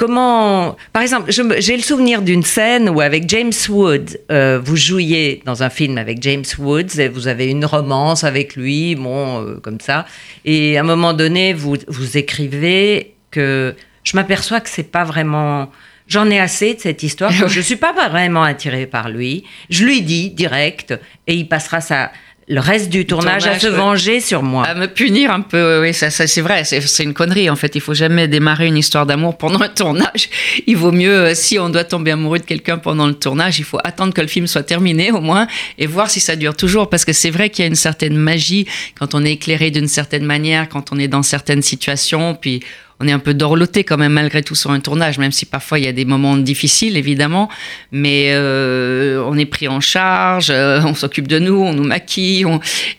Comment, 0.00 0.78
par 0.94 1.02
exemple, 1.02 1.30
j'ai 1.30 1.76
le 1.76 1.82
souvenir 1.82 2.22
d'une 2.22 2.42
scène 2.42 2.88
où 2.88 3.02
avec 3.02 3.28
James 3.28 3.52
Woods, 3.68 4.16
euh, 4.32 4.58
vous 4.58 4.74
jouiez 4.74 5.42
dans 5.44 5.62
un 5.62 5.68
film 5.68 5.98
avec 5.98 6.22
James 6.22 6.46
Woods 6.58 6.98
et 6.98 7.08
vous 7.08 7.28
avez 7.28 7.48
une 7.48 7.66
romance 7.66 8.24
avec 8.24 8.56
lui, 8.56 8.94
bon, 8.94 9.44
euh, 9.44 9.56
comme 9.62 9.78
ça. 9.78 10.06
Et 10.46 10.78
à 10.78 10.80
un 10.80 10.84
moment 10.84 11.12
donné, 11.12 11.52
vous, 11.52 11.76
vous 11.86 12.16
écrivez 12.16 13.12
que 13.30 13.74
je 14.02 14.16
m'aperçois 14.16 14.60
que 14.60 14.70
c'est 14.70 14.90
pas 14.90 15.04
vraiment. 15.04 15.70
J'en 16.08 16.30
ai 16.30 16.40
assez 16.40 16.72
de 16.72 16.80
cette 16.80 17.02
histoire. 17.02 17.30
je 17.46 17.58
ne 17.58 17.62
suis 17.62 17.76
pas 17.76 17.92
vraiment 17.92 18.42
attirée 18.42 18.86
par 18.86 19.10
lui. 19.10 19.44
Je 19.68 19.84
lui 19.84 20.00
dis 20.00 20.30
direct 20.30 20.98
et 21.26 21.34
il 21.34 21.46
passera 21.46 21.82
sa 21.82 22.10
le 22.50 22.58
reste 22.58 22.90
du 22.90 23.06
tournage, 23.06 23.46
à 23.46 23.60
se 23.60 23.68
venger 23.68 24.20
sur 24.20 24.42
moi. 24.42 24.66
À 24.66 24.74
me 24.74 24.88
punir 24.88 25.30
un 25.30 25.40
peu, 25.40 25.80
oui, 25.80 25.94
ça, 25.94 26.10
ça 26.10 26.26
c'est 26.26 26.40
vrai, 26.40 26.64
c'est 26.64 27.04
une 27.04 27.14
connerie 27.14 27.48
en 27.48 27.54
fait. 27.54 27.76
Il 27.76 27.80
faut 27.80 27.94
jamais 27.94 28.26
démarrer 28.26 28.66
une 28.66 28.76
histoire 28.76 29.06
d'amour 29.06 29.38
pendant 29.38 29.60
un 29.60 29.68
tournage. 29.68 30.28
Il 30.66 30.76
vaut 30.76 30.90
mieux, 30.90 31.14
euh, 31.14 31.34
si 31.34 31.60
on 31.60 31.68
doit 31.68 31.84
tomber 31.84 32.10
amoureux 32.10 32.40
de 32.40 32.44
quelqu'un 32.44 32.76
pendant 32.76 33.06
le 33.06 33.14
tournage, 33.14 33.60
il 33.60 33.64
faut 33.64 33.78
attendre 33.84 34.12
que 34.12 34.20
le 34.20 34.26
film 34.26 34.48
soit 34.48 34.64
terminé 34.64 35.12
au 35.12 35.20
moins 35.20 35.46
et 35.78 35.86
voir 35.86 36.10
si 36.10 36.18
ça 36.18 36.34
dure 36.34 36.56
toujours. 36.56 36.90
Parce 36.90 37.04
que 37.04 37.12
c'est 37.12 37.30
vrai 37.30 37.50
qu'il 37.50 37.62
y 37.62 37.66
a 37.66 37.68
une 37.68 37.76
certaine 37.76 38.16
magie 38.16 38.66
quand 38.98 39.14
on 39.14 39.24
est 39.24 39.32
éclairé 39.32 39.70
d'une 39.70 39.88
certaine 39.88 40.24
manière, 40.24 40.68
quand 40.68 40.90
on 40.92 40.98
est 40.98 41.08
dans 41.08 41.22
certaines 41.22 41.62
situations, 41.62 42.34
puis 42.34 42.64
on 43.00 43.08
est 43.08 43.12
un 43.12 43.18
peu 43.18 43.32
dorloté 43.32 43.82
quand 43.82 43.96
même 43.96 44.12
malgré 44.12 44.42
tout 44.42 44.54
sur 44.54 44.70
un 44.70 44.80
tournage, 44.80 45.18
même 45.18 45.32
si 45.32 45.46
parfois 45.46 45.78
il 45.78 45.86
y 45.86 45.88
a 45.88 45.92
des 45.92 46.04
moments 46.04 46.36
difficiles 46.36 46.98
évidemment, 46.98 47.48
mais 47.92 48.28
euh, 48.32 49.24
on 49.26 49.38
est 49.38 49.46
pris 49.46 49.68
en 49.68 49.80
charge, 49.80 50.48
euh, 50.50 50.82
on 50.84 50.94
s'occupe 50.94 51.26
de 51.26 51.38
nous, 51.38 51.62
on 51.62 51.72
nous 51.72 51.84
maquille, 51.84 52.46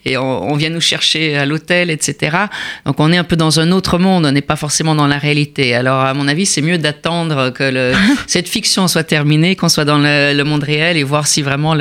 et 0.05 0.17
on, 0.17 0.55
vient 0.55 0.70
nous 0.70 0.81
chercher 0.81 1.38
à 1.38 1.46
l'hôtel, 1.46 1.89
etc. 1.91 2.38
Donc 2.86 3.00
on 3.00 3.12
est 3.12 3.17
un 3.17 3.24
peu 3.24 3.36
dans 3.36 3.60
un 3.60 3.72
autre 3.72 4.00
monde, 4.00 4.25
on 4.25 4.31
n'est 4.31 4.41
pas 4.41 4.55
forcément 4.55 4.96
dans 4.96 5.08
la 5.08 5.20
réalité. 5.20 5.75
Alors 5.75 6.01
à 6.01 6.13
mon 6.15 6.27
avis, 6.27 6.48
c'est 6.48 6.62
mieux 6.62 6.79
d'attendre 6.79 7.51
que 7.51 7.63
le, 7.63 7.93
cette 8.27 8.50
fiction 8.50 8.88
soit 8.88 9.03
terminée, 9.03 9.55
qu'on 9.55 9.70
soit 9.70 9.86
dans 9.86 10.00
le, 10.00 10.41
monde 10.41 10.63
réel 10.63 10.98
et 10.98 11.03
voir 11.03 11.27
si 11.27 11.43
vraiment 11.43 11.75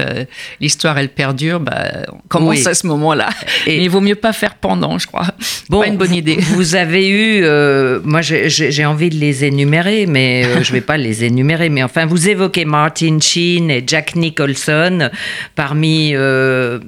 l'histoire 0.60 0.98
elle 0.98 1.08
perdure. 1.08 1.60
Bah, 1.60 2.04
comment 2.28 2.50
à 2.50 2.74
ce 2.74 2.86
moment-là. 2.86 3.30
Et 3.66 3.82
il 3.82 3.88
vaut 3.88 4.02
mieux 4.02 4.14
pas 4.14 4.34
faire 4.34 4.54
pendant, 4.56 4.98
je 4.98 5.06
crois. 5.06 5.26
Bon, 5.70 5.80
pas 5.80 5.86
une 5.86 5.96
bonne 5.96 6.14
idée. 6.14 6.36
Vous 6.36 6.74
avez 6.74 7.08
eu 7.08 7.42
euh, 7.42 8.00
moi, 8.10 8.22
j'ai 8.22 8.84
envie 8.84 9.08
de 9.08 9.14
les 9.14 9.44
énumérer, 9.44 10.06
mais 10.06 10.44
euh, 10.44 10.54
je 10.64 10.70
ne 10.70 10.74
vais 10.74 10.80
pas 10.80 10.96
les 10.96 11.22
énumérer. 11.22 11.68
Mais 11.68 11.84
enfin, 11.84 12.06
vous 12.06 12.28
évoquez 12.28 12.64
Martin 12.64 13.18
Sheen 13.20 13.70
et 13.70 13.84
Jack 13.86 14.16
Nicholson 14.16 15.10
parmi 15.54 16.10
euh, 16.14 16.80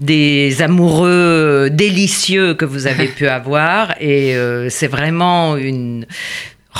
des 0.00 0.60
amoureux 0.60 1.68
délicieux 1.70 2.54
que 2.54 2.64
vous 2.64 2.88
avez 2.88 3.06
pu 3.16 3.28
avoir. 3.28 3.94
Et 4.00 4.34
euh, 4.34 4.68
c'est 4.70 4.88
vraiment 4.88 5.56
une 5.56 6.04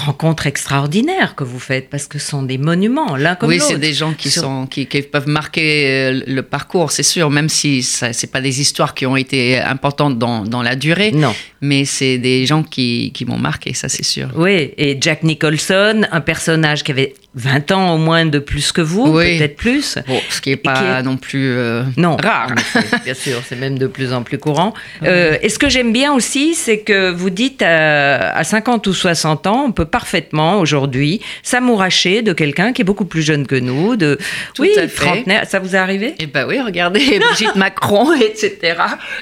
rencontre 0.00 0.46
extraordinaire 0.46 1.34
que 1.34 1.44
vous 1.44 1.58
faites 1.58 1.90
parce 1.90 2.06
que 2.06 2.18
ce 2.18 2.30
sont 2.30 2.42
des 2.42 2.58
monuments 2.58 3.16
l'un 3.16 3.34
comme 3.34 3.50
l'autre. 3.50 3.64
Oui, 3.64 3.72
c'est 3.72 3.78
des 3.78 3.92
gens 3.92 4.12
qui 4.12 4.30
sont 4.30 4.66
qui, 4.66 4.86
peuvent 4.86 5.28
marquer 5.28 5.86
euh, 5.88 6.22
le 6.26 6.42
parcours, 6.42 6.90
c'est 6.90 7.02
sûr, 7.02 7.30
même 7.30 7.48
si 7.48 7.82
ce 7.82 8.12
c'est 8.12 8.30
pas 8.30 8.40
des 8.40 8.60
histoires 8.60 8.94
qui 8.94 9.06
ont 9.06 9.16
été 9.16 9.58
importantes 9.58 10.18
dans, 10.18 10.44
dans 10.44 10.62
la 10.62 10.76
durée. 10.76 11.12
Non. 11.12 11.34
Mais 11.60 11.84
c'est 11.84 12.18
des 12.18 12.46
gens 12.46 12.62
qui, 12.62 13.12
qui 13.12 13.24
m'ont 13.24 13.38
marqué, 13.38 13.74
ça 13.74 13.88
c'est 13.88 14.04
sûr. 14.04 14.28
Oui, 14.34 14.72
et 14.76 14.98
Jack 15.00 15.22
Nicholson, 15.22 16.06
un 16.10 16.20
personnage 16.20 16.82
qui 16.82 16.92
avait 16.92 17.14
20 17.36 17.70
ans 17.70 17.94
au 17.94 17.98
moins 17.98 18.26
de 18.26 18.40
plus 18.40 18.72
que 18.72 18.80
vous, 18.80 19.06
Oui. 19.06 19.38
peut-être 19.38 19.54
plus. 19.54 19.98
Bon, 20.08 20.20
ce 20.30 20.40
qui 20.40 20.50
est 20.50 20.56
pas 20.56 20.74
qui 20.74 20.84
est- 20.84 21.02
non 21.04 21.16
plus 21.16 21.52
euh, 21.56 21.84
Non, 21.96 22.16
rare. 22.16 22.50
bien 23.04 23.14
sûr, 23.14 23.40
c'est 23.48 23.54
même 23.54 23.78
de 23.78 23.86
plus 23.86 24.12
en 24.12 24.24
plus 24.24 24.36
courant. 24.38 24.74
Euh, 25.04 25.36
et 25.40 25.48
ce 25.48 25.56
que 25.60 25.68
j'aime 25.68 25.92
bien 25.92 26.12
aussi, 26.12 26.56
c'est 26.56 26.80
que 26.80 27.08
vous 27.10 27.30
dites 27.30 27.62
euh, 27.62 28.18
à 28.34 28.42
50 28.42 28.84
ou 28.88 28.92
60 28.92 29.46
ans, 29.46 29.64
on 29.68 29.70
peut 29.70 29.84
parfaitement 29.84 30.58
aujourd'hui 30.58 31.20
s'amouracher 31.44 32.22
de 32.22 32.32
quelqu'un 32.32 32.72
qui 32.72 32.82
est 32.82 32.84
beaucoup 32.84 33.04
plus 33.04 33.22
jeune 33.22 33.46
que 33.46 33.54
nous, 33.54 33.94
de 33.94 34.18
Tout 34.54 34.62
oui, 34.62 34.70
à 34.76 34.88
fait. 34.88 34.88
trentenaire. 34.88 35.44
Ça 35.48 35.60
vous 35.60 35.76
est 35.76 35.78
arrivé? 35.78 36.16
Eh 36.18 36.26
ben 36.26 36.46
oui, 36.48 36.60
regardez, 36.60 36.98
Brigitte 37.20 37.54
Macron, 37.54 38.12
etc. 38.12 38.74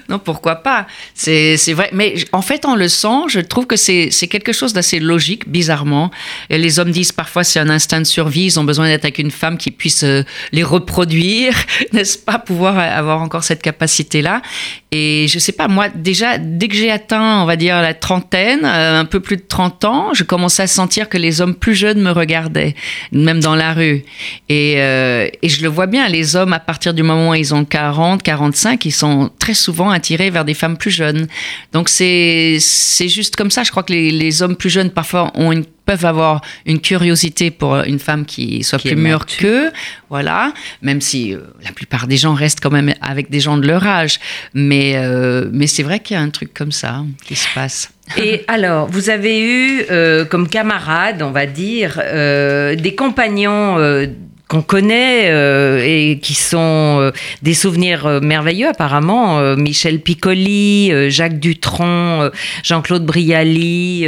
Non, 0.09 0.19
pourquoi 0.19 0.57
pas? 0.57 0.87
C'est 1.15 1.57
vrai. 1.75 1.91
Mais 1.93 2.15
en 2.33 2.41
fait, 2.43 2.65
on 2.65 2.75
le 2.75 2.89
sent, 2.89 3.29
je 3.29 3.41
trouve 3.41 3.67
que 3.67 3.77
c'est 3.77 4.09
c'est 4.11 4.29
quelque 4.29 4.53
chose 4.55 4.73
d'assez 4.73 4.99
logique, 4.99 5.47
bizarrement. 5.49 6.11
Et 6.49 6.57
les 6.57 6.79
hommes 6.79 6.91
disent 6.91 7.13
parfois 7.13 7.45
c'est 7.45 7.59
un 7.61 7.69
instinct 7.69 7.98
de 8.01 8.07
survie, 8.07 8.45
ils 8.45 8.61
ont 8.61 8.65
besoin 8.65 8.87
d'être 8.87 9.05
avec 9.05 9.19
une 9.19 9.31
femme 9.31 9.59
qui 9.59 9.71
puisse 9.71 10.05
euh, 10.05 10.23
les 10.53 10.63
reproduire, 10.63 11.55
n'est-ce 11.93 12.19
pas 12.19 12.39
Pouvoir 12.39 12.79
avoir 12.79 13.21
encore 13.21 13.45
cette 13.45 13.63
capacité-là. 13.63 14.43
Et 14.91 15.27
je 15.29 15.39
sais 15.39 15.53
pas, 15.53 15.69
moi, 15.69 15.89
déjà, 15.89 16.39
dès 16.39 16.69
que 16.69 16.75
j'ai 16.75 16.91
atteint, 16.91 17.43
on 17.43 17.45
va 17.45 17.57
dire, 17.57 17.81
la 17.83 17.95
trentaine, 17.95 18.65
euh, 18.65 19.01
un 19.01 19.05
peu 19.05 19.21
plus 19.21 19.37
de 19.37 19.45
30 19.47 19.85
ans, 19.85 20.15
je 20.15 20.25
commençais 20.25 20.63
à 20.63 20.67
sentir 20.67 21.09
que 21.09 21.19
les 21.19 21.41
hommes 21.41 21.55
plus 21.55 21.75
jeunes 21.75 22.01
me 22.01 22.11
regardaient, 22.11 22.75
même 23.13 23.41
dans 23.41 23.55
la 23.55 23.75
rue. 23.75 24.05
Et, 24.49 24.77
euh, 24.79 25.29
et 25.43 25.49
je 25.49 25.63
le 25.63 25.69
vois 25.69 25.87
bien, 25.87 26.09
les 26.09 26.37
hommes, 26.37 26.53
à 26.53 26.61
partir 26.61 26.95
du 26.95 27.03
moment 27.03 27.31
où 27.31 27.35
ils 27.35 27.55
ont 27.55 27.65
40, 27.65 28.23
45, 28.23 28.85
ils 28.85 28.91
sont 28.91 29.31
très 29.39 29.55
souvent 29.55 29.91
attirés 29.91 30.31
vers 30.31 30.45
des 30.45 30.55
femmes 30.55 30.77
plus 30.77 30.91
jeunes. 30.91 31.27
Donc 31.73 31.89
c'est 31.89 32.57
c'est 32.61 33.09
juste 33.09 33.37
comme 33.37 33.51
ça. 33.51 33.63
Je 33.63 33.71
crois 33.71 33.83
que 33.83 33.93
les, 33.93 34.11
les 34.11 34.43
hommes 34.43 34.57
plus 34.57 34.71
jeunes, 34.71 34.91
parfois, 34.91 35.31
ont 35.35 35.53
une 35.53 35.65
peuvent 35.89 36.05
avoir 36.05 36.43
une 36.67 36.81
curiosité 36.81 37.51
pour 37.51 37.77
une 37.77 37.99
femme 37.99 38.27
qui 38.27 38.63
soit 38.63 38.79
Qui 38.79 38.89
plus 38.89 38.97
mûre 38.97 39.25
qu'eux, 39.25 39.71
voilà, 40.11 40.53
même 40.83 41.01
si 41.01 41.33
euh, 41.33 41.39
la 41.65 41.73
plupart 41.73 42.07
des 42.07 42.19
gens 42.19 42.35
restent 42.35 42.61
quand 42.61 42.71
même 42.71 42.93
avec 43.01 43.31
des 43.31 43.41
gens 43.41 43.57
de 43.57 43.67
leur 43.67 43.87
âge. 43.87 44.21
Mais, 44.53 44.97
euh, 44.97 45.49
mais 45.51 45.67
c'est 45.67 45.83
vrai 45.83 46.01
qu'il 46.01 46.15
y 46.15 46.21
a 46.21 46.23
un 46.23 46.29
truc 46.29 46.53
comme 46.53 46.73
ça 46.73 47.05
qui 47.25 47.37
se 47.37 47.49
passe. 47.55 47.91
Et 48.19 48.45
alors, 48.49 48.87
vous 48.89 49.09
avez 49.09 49.41
eu 49.41 49.85
euh, 49.91 50.27
comme 50.27 50.47
camarades, 50.47 51.23
on 51.23 51.31
va 51.31 51.47
dire, 51.47 51.99
euh, 52.05 52.75
des 52.75 52.95
compagnons 52.95 53.79
euh, 53.79 54.09
qu'on 54.47 54.61
connaît 54.61 55.31
euh, 55.31 55.81
et 55.83 56.19
qui 56.21 56.35
sont 56.35 56.99
euh, 57.01 57.13
des 57.41 57.55
souvenirs 57.55 58.05
euh, 58.05 58.21
merveilleux 58.21 58.69
apparemment. 58.69 59.39
Euh, 59.39 59.57
Michel 59.57 60.01
Piccoli, 60.01 60.91
euh, 60.93 61.09
Jacques 61.09 61.39
Dutronc, 61.39 62.23
euh, 62.23 62.31
Jean-Claude 62.63 63.07
Brialy. 63.07 64.07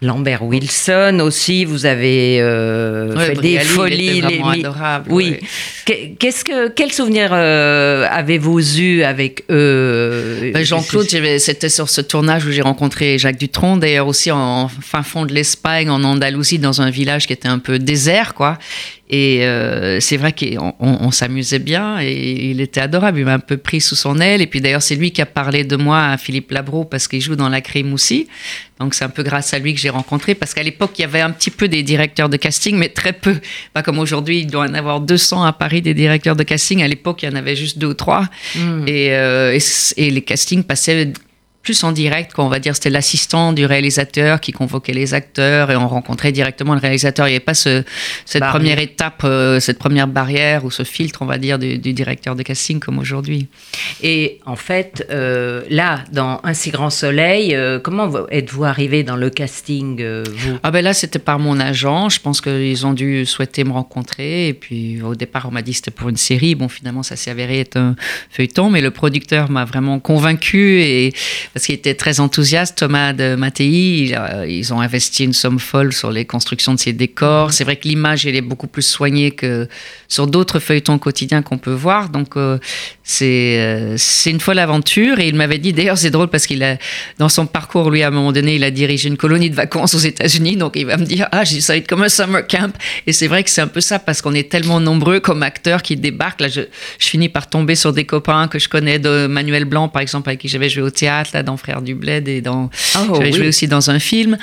Lambert 0.00 0.44
Wilson 0.44 1.18
aussi, 1.22 1.64
vous 1.64 1.84
avez 1.84 2.38
euh, 2.40 3.16
Ouais, 3.16 3.26
fait 3.26 3.34
des 3.40 3.58
folies. 3.58 4.20
les- 4.22 4.60
adorable, 4.60 5.06
Oui. 5.10 5.30
ouais. 5.30 5.40
Qu'est- 5.84 6.14
Qu'est-ce 6.18 6.44
que 6.44 6.68
quel 6.68 6.92
souvenir 6.92 7.30
euh, 7.32 8.06
avez-vous 8.08 8.78
eu 8.78 9.02
avec 9.02 9.42
eux 9.50 10.50
Ben, 10.54 10.64
Jean-Claude, 10.64 11.08
c'était 11.38 11.68
sur 11.68 11.88
ce 11.88 12.00
tournage 12.00 12.46
où 12.46 12.52
j'ai 12.52 12.62
rencontré 12.62 13.18
Jacques 13.18 13.38
Dutronc, 13.38 13.76
d'ailleurs 13.78 14.06
aussi 14.06 14.30
en 14.30 14.68
fin 14.68 15.02
fond 15.02 15.26
de 15.26 15.34
l'Espagne, 15.34 15.90
en 15.90 16.04
Andalousie, 16.04 16.60
dans 16.60 16.80
un 16.80 16.90
village 16.90 17.26
qui 17.26 17.32
était 17.32 17.48
un 17.48 17.58
peu 17.58 17.80
désert, 17.80 18.34
quoi. 18.34 18.56
Et 19.10 19.46
euh, 19.46 20.00
c'est 20.00 20.18
vrai 20.18 20.32
qu'on 20.32 20.74
on, 20.80 20.98
on 21.00 21.10
s'amusait 21.10 21.58
bien 21.58 21.98
et 22.00 22.50
il 22.50 22.60
était 22.60 22.80
adorable. 22.80 23.18
Il 23.18 23.24
m'a 23.24 23.34
un 23.34 23.38
peu 23.38 23.56
pris 23.56 23.80
sous 23.80 23.96
son 23.96 24.20
aile. 24.20 24.42
Et 24.42 24.46
puis 24.46 24.60
d'ailleurs, 24.60 24.82
c'est 24.82 24.96
lui 24.96 25.12
qui 25.12 25.22
a 25.22 25.26
parlé 25.26 25.64
de 25.64 25.76
moi 25.76 26.08
à 26.08 26.18
Philippe 26.18 26.50
Labro 26.50 26.84
parce 26.84 27.08
qu'il 27.08 27.22
joue 27.22 27.36
dans 27.36 27.48
La 27.48 27.62
Crime 27.62 27.94
aussi. 27.94 28.28
Donc 28.80 28.94
c'est 28.94 29.04
un 29.04 29.08
peu 29.08 29.22
grâce 29.22 29.54
à 29.54 29.58
lui 29.58 29.74
que 29.74 29.80
j'ai 29.80 29.88
rencontré 29.88 30.34
parce 30.34 30.52
qu'à 30.52 30.62
l'époque, 30.62 30.92
il 30.98 31.02
y 31.02 31.04
avait 31.04 31.22
un 31.22 31.30
petit 31.30 31.50
peu 31.50 31.68
des 31.68 31.82
directeurs 31.82 32.28
de 32.28 32.36
casting, 32.36 32.76
mais 32.76 32.90
très 32.90 33.14
peu. 33.14 33.36
Pas 33.72 33.82
comme 33.82 33.98
aujourd'hui, 33.98 34.40
il 34.40 34.46
doit 34.46 34.66
en 34.66 34.74
avoir 34.74 35.00
200 35.00 35.42
à 35.42 35.52
Paris 35.52 35.80
des 35.80 35.94
directeurs 35.94 36.36
de 36.36 36.42
casting. 36.42 36.82
À 36.82 36.88
l'époque, 36.88 37.22
il 37.22 37.30
y 37.30 37.32
en 37.32 37.36
avait 37.36 37.56
juste 37.56 37.78
deux 37.78 37.88
ou 37.88 37.94
trois. 37.94 38.28
Hmm. 38.54 38.86
Et, 38.86 39.14
euh, 39.14 39.58
et 39.96 40.10
les 40.10 40.22
castings 40.22 40.64
passaient 40.64 41.12
plus 41.68 41.84
en 41.84 41.92
direct, 41.92 42.32
quoi. 42.32 42.44
on 42.46 42.48
va 42.48 42.60
dire, 42.60 42.74
c'était 42.74 42.88
l'assistant 42.88 43.52
du 43.52 43.66
réalisateur 43.66 44.40
qui 44.40 44.52
convoquait 44.52 44.94
les 44.94 45.12
acteurs 45.12 45.70
et 45.70 45.76
on 45.76 45.86
rencontrait 45.86 46.32
directement 46.32 46.72
le 46.72 46.80
réalisateur. 46.80 47.26
Il 47.28 47.32
n'y 47.32 47.36
avait 47.36 47.44
pas 47.44 47.52
ce, 47.52 47.82
cette 48.24 48.40
Barrière. 48.40 48.54
première 48.58 48.78
étape, 48.78 49.20
euh, 49.24 49.60
cette 49.60 49.78
première 49.78 50.06
barrière 50.06 50.64
ou 50.64 50.70
ce 50.70 50.82
filtre, 50.82 51.20
on 51.20 51.26
va 51.26 51.36
dire, 51.36 51.58
du, 51.58 51.76
du 51.76 51.92
directeur 51.92 52.34
de 52.36 52.42
casting 52.42 52.80
comme 52.80 52.98
aujourd'hui. 52.98 53.48
Et 54.02 54.40
en 54.46 54.56
fait, 54.56 55.06
euh, 55.10 55.60
là, 55.68 56.04
dans 56.10 56.40
Un 56.42 56.54
si 56.54 56.70
grand 56.70 56.88
soleil, 56.88 57.54
euh, 57.54 57.78
comment 57.78 58.06
vous- 58.06 58.26
êtes-vous 58.30 58.64
arrivé 58.64 59.02
dans 59.02 59.16
le 59.16 59.28
casting, 59.28 60.02
vous? 60.24 60.58
Ah 60.62 60.70
ben 60.70 60.82
là, 60.82 60.94
c'était 60.94 61.18
par 61.18 61.38
mon 61.38 61.60
agent. 61.60 62.08
Je 62.08 62.20
pense 62.20 62.40
qu'ils 62.40 62.86
ont 62.86 62.94
dû 62.94 63.26
souhaiter 63.26 63.64
me 63.64 63.72
rencontrer. 63.72 64.48
Et 64.48 64.54
puis 64.54 65.02
au 65.02 65.14
départ, 65.14 65.44
on 65.46 65.50
m'a 65.50 65.60
dit 65.60 65.72
que 65.72 65.76
c'était 65.76 65.90
pour 65.90 66.08
une 66.08 66.16
série. 66.16 66.54
Bon, 66.54 66.68
finalement, 66.68 67.02
ça 67.02 67.14
s'est 67.16 67.30
avéré 67.30 67.60
être 67.60 67.76
un 67.76 67.94
feuilleton. 68.30 68.70
Mais 68.70 68.80
le 68.80 68.90
producteur 68.90 69.50
m'a 69.50 69.66
vraiment 69.66 69.98
convaincu 70.00 70.80
et 70.80 71.12
parce 71.58 71.66
qu'il 71.66 71.74
était 71.74 71.94
très 71.96 72.20
enthousiaste, 72.20 72.78
Thomas 72.78 73.12
de 73.12 73.34
Mattei. 73.34 74.14
a- 74.14 74.46
Ils 74.46 74.72
ont 74.72 74.80
investi 74.80 75.24
une 75.24 75.32
somme 75.32 75.58
folle 75.58 75.92
sur 75.92 76.12
les 76.12 76.24
constructions 76.24 76.72
de 76.72 76.78
ces 76.78 76.92
décors. 76.92 77.52
C'est 77.52 77.64
vrai 77.64 77.74
que 77.74 77.88
l'image, 77.88 78.26
elle 78.26 78.36
est 78.36 78.40
beaucoup 78.42 78.68
plus 78.68 78.86
soignée 78.86 79.32
que 79.32 79.66
sur 80.06 80.28
d'autres 80.28 80.60
feuilletons 80.60 80.98
quotidiens 80.98 81.42
qu'on 81.42 81.58
peut 81.58 81.72
voir. 81.72 82.10
Donc 82.10 82.36
euh, 82.36 82.58
c'est 83.02 83.58
euh, 83.58 83.94
c'est 83.96 84.30
une 84.30 84.38
folle 84.38 84.60
aventure. 84.60 85.18
Et 85.18 85.26
il 85.26 85.34
m'avait 85.34 85.58
dit, 85.58 85.72
d'ailleurs, 85.72 85.98
c'est 85.98 86.10
drôle 86.12 86.28
parce 86.28 86.46
qu'il 86.46 86.62
a 86.62 86.76
dans 87.18 87.28
son 87.28 87.44
parcours, 87.46 87.90
lui, 87.90 88.04
à 88.04 88.06
un 88.06 88.10
moment 88.12 88.30
donné, 88.30 88.54
il 88.54 88.62
a 88.62 88.70
dirigé 88.70 89.08
une 89.08 89.16
colonie 89.16 89.50
de 89.50 89.56
vacances 89.56 89.94
aux 89.96 89.98
États-Unis. 89.98 90.56
Donc 90.56 90.74
il 90.76 90.86
va 90.86 90.96
me 90.96 91.04
dire, 91.04 91.26
ah, 91.32 91.44
ça 91.44 91.72
va 91.72 91.76
être 91.78 91.88
comme 91.88 92.02
un 92.04 92.08
summer 92.08 92.46
camp. 92.46 92.72
Et 93.08 93.12
c'est 93.12 93.26
vrai 93.26 93.42
que 93.42 93.50
c'est 93.50 93.62
un 93.62 93.66
peu 93.66 93.80
ça 93.80 93.98
parce 93.98 94.22
qu'on 94.22 94.34
est 94.34 94.48
tellement 94.48 94.78
nombreux 94.78 95.18
comme 95.18 95.42
acteurs 95.42 95.82
qui 95.82 95.96
débarquent. 95.96 96.42
Là, 96.42 96.48
je, 96.48 96.60
finis 97.00 97.28
par 97.28 97.50
tomber 97.50 97.74
sur 97.74 97.92
des 97.92 98.04
copains 98.04 98.46
que 98.46 98.60
je 98.60 98.68
connais 98.68 99.00
de 99.00 99.26
Manuel 99.26 99.64
Blanc, 99.64 99.88
par 99.88 100.02
exemple, 100.02 100.28
avec 100.28 100.38
qui 100.38 100.46
j'avais 100.46 100.68
joué 100.68 100.84
au 100.84 100.90
théâtre, 100.90 101.30
dans 101.48 101.56
Frères 101.56 101.82
du 101.82 101.94
Bled 101.94 102.28
et 102.28 102.40
dans. 102.42 102.70
Oh, 102.96 103.14
j'avais 103.14 103.30
oui. 103.30 103.32
joué 103.32 103.48
aussi 103.48 103.66
dans 103.68 103.90
un 103.90 103.98
film. 103.98 104.36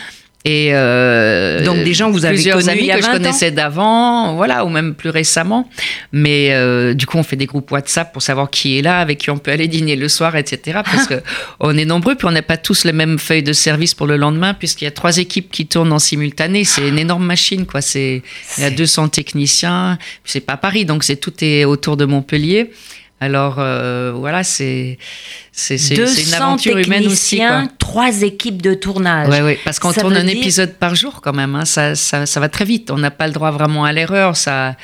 Et 0.47 0.69
euh, 0.73 1.63
Donc, 1.65 1.83
des 1.83 1.95
gens 1.95 2.11
vous 2.11 2.23
avez 2.23 2.35
plusieurs 2.35 2.59
connus 2.59 2.69
amis 2.69 2.87
que 2.87 2.97
je 2.97 3.01
20 3.01 3.07
ans 3.07 3.11
connaissais 3.13 3.49
d'avant, 3.49 4.35
voilà, 4.35 4.63
ou 4.63 4.69
même 4.69 4.93
plus 4.93 5.09
récemment. 5.09 5.67
Mais 6.11 6.49
euh, 6.51 6.93
du 6.93 7.07
coup, 7.07 7.17
on 7.17 7.23
fait 7.23 7.35
des 7.35 7.47
groupes 7.47 7.71
WhatsApp 7.71 8.13
pour 8.13 8.21
savoir 8.21 8.51
qui 8.51 8.77
est 8.77 8.83
là, 8.83 8.99
avec 8.99 9.17
qui 9.17 9.31
on 9.31 9.39
peut 9.39 9.49
aller 9.49 9.67
dîner 9.67 9.95
le 9.95 10.07
soir, 10.07 10.35
etc. 10.35 10.81
Parce 10.85 11.07
que 11.07 11.15
on 11.59 11.75
est 11.75 11.85
nombreux, 11.85 12.13
puis 12.13 12.27
on 12.27 12.31
n'a 12.31 12.43
pas 12.43 12.57
tous 12.57 12.83
les 12.83 12.91
mêmes 12.93 13.17
feuilles 13.17 13.41
de 13.41 13.53
service 13.53 13.95
pour 13.95 14.05
le 14.05 14.17
lendemain, 14.17 14.53
puisqu'il 14.53 14.85
y 14.85 14.87
a 14.87 14.91
trois 14.91 15.17
équipes 15.17 15.49
qui 15.51 15.65
tournent 15.65 15.91
en 15.93 15.97
simultané. 15.99 16.63
C'est 16.63 16.87
une 16.87 16.99
énorme 16.99 17.25
machine, 17.25 17.65
quoi. 17.65 17.81
C'est 17.81 18.21
il 18.57 18.61
y 18.61 18.65
a 18.65 18.69
C'est- 18.69 18.75
200 18.75 19.07
techniciens. 19.09 19.97
C'est 20.25 20.41
pas 20.41 20.57
Paris, 20.57 20.85
donc 20.85 21.03
c'est 21.03 21.15
tout 21.15 21.33
est 21.41 21.65
autour 21.65 21.97
de 21.97 22.05
Montpellier. 22.05 22.69
Alors 23.21 23.55
euh, 23.59 24.11
voilà, 24.13 24.43
c'est 24.43 24.97
c'est 25.51 25.77
c'est- 25.77 25.95
c'est 25.95 25.95
200 25.95 26.21
une 26.27 26.33
aventure 26.33 26.77
humaine 26.77 27.07
aussi, 27.07 27.37
quoi. 27.37 27.63
trois 27.79 28.21
équipes 28.23 28.61
de 28.61 28.73
tournage. 28.73 29.29
Ouais, 29.29 29.41
ouais, 29.41 29.59
parce 29.63 29.79
qu'on 29.79 29.93
tourne 29.93 30.17
un 30.17 30.23
dire- 30.25 30.37
épisode 30.37 30.73
par 30.73 30.95
jour 30.95 31.21
quand 31.21 31.33
même. 31.33 31.55
hein. 31.55 31.65
Ça, 31.65 31.95
ça, 31.95 32.25
ça 32.25 32.39
va 32.41 32.49
très 32.49 32.65
vite. 32.65 32.91
On 32.91 32.97
n'a 32.97 33.11
pas 33.11 33.27
le 33.27 33.33
droit 33.33 33.51
vraiment 33.51 33.85
à 33.85 33.93
l'erreur. 33.93 34.35
Ça, 34.35 34.75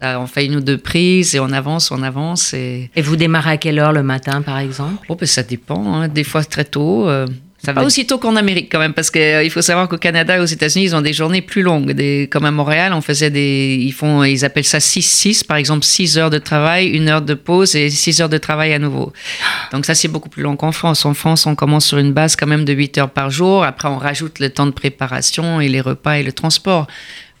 ça, 0.00 0.18
on 0.20 0.26
fait 0.26 0.44
une 0.46 0.56
ou 0.56 0.60
deux 0.60 0.76
prises 0.78 1.36
et 1.36 1.40
on 1.40 1.52
avance, 1.52 1.90
on 1.92 2.02
avance. 2.02 2.52
Et... 2.52 2.90
Et 2.96 3.02
vous 3.02 3.14
démarrez 3.16 3.52
à 3.52 3.56
quelle 3.58 3.78
heure 3.78 3.92
le 3.92 4.02
matin, 4.02 4.42
par 4.42 4.58
exemple? 4.58 5.04
Oh, 5.08 5.14
ben, 5.14 5.26
ça 5.26 5.44
dépend. 5.44 5.94
hein. 5.94 6.08
Des 6.08 6.24
fois 6.24 6.42
très 6.44 6.64
tôt. 6.64 7.08
euh, 7.08 7.26
Ça 7.68 7.74
pas 7.74 7.80
veut- 7.80 7.86
aussi 7.86 8.06
tôt 8.06 8.18
qu'en 8.18 8.34
Amérique 8.36 8.68
quand 8.72 8.78
même, 8.78 8.94
parce 8.94 9.10
qu'il 9.10 9.50
faut 9.50 9.62
savoir 9.62 9.88
qu'au 9.88 9.98
Canada 9.98 10.36
et 10.36 10.40
aux 10.40 10.44
États-Unis, 10.44 10.84
ils 10.86 10.96
ont 10.96 11.00
des 11.00 11.12
journées 11.12 11.42
plus 11.42 11.62
longues. 11.62 11.92
Des, 11.92 12.28
comme 12.30 12.44
à 12.44 12.50
Montréal, 12.50 12.92
on 12.94 13.00
faisait 13.00 13.30
des, 13.30 13.76
ils 13.80 13.92
font, 13.92 14.24
ils 14.24 14.44
appellent 14.44 14.64
ça 14.64 14.78
6-6, 14.78 15.44
par 15.46 15.56
exemple 15.58 15.84
6 15.84 16.18
heures 16.18 16.30
de 16.30 16.38
travail, 16.38 16.86
une 16.88 17.08
heure 17.08 17.22
de 17.22 17.34
pause 17.34 17.76
et 17.76 17.90
6 17.90 18.20
heures 18.22 18.28
de 18.28 18.38
travail 18.38 18.72
à 18.72 18.78
nouveau. 18.78 19.12
Donc 19.72 19.84
ça, 19.86 19.94
c'est 19.94 20.08
beaucoup 20.08 20.28
plus 20.28 20.42
long 20.42 20.56
qu'en 20.56 20.72
France. 20.72 21.04
En 21.04 21.14
France, 21.14 21.46
on 21.46 21.54
commence 21.54 21.86
sur 21.86 21.98
une 21.98 22.12
base 22.12 22.36
quand 22.36 22.46
même 22.46 22.64
de 22.64 22.72
8 22.72 22.98
heures 22.98 23.10
par 23.10 23.30
jour. 23.30 23.64
Après, 23.64 23.88
on 23.88 23.98
rajoute 23.98 24.38
le 24.38 24.50
temps 24.50 24.66
de 24.66 24.70
préparation 24.72 25.60
et 25.60 25.68
les 25.68 25.80
repas 25.80 26.14
et 26.18 26.22
le 26.22 26.32
transport. 26.32 26.86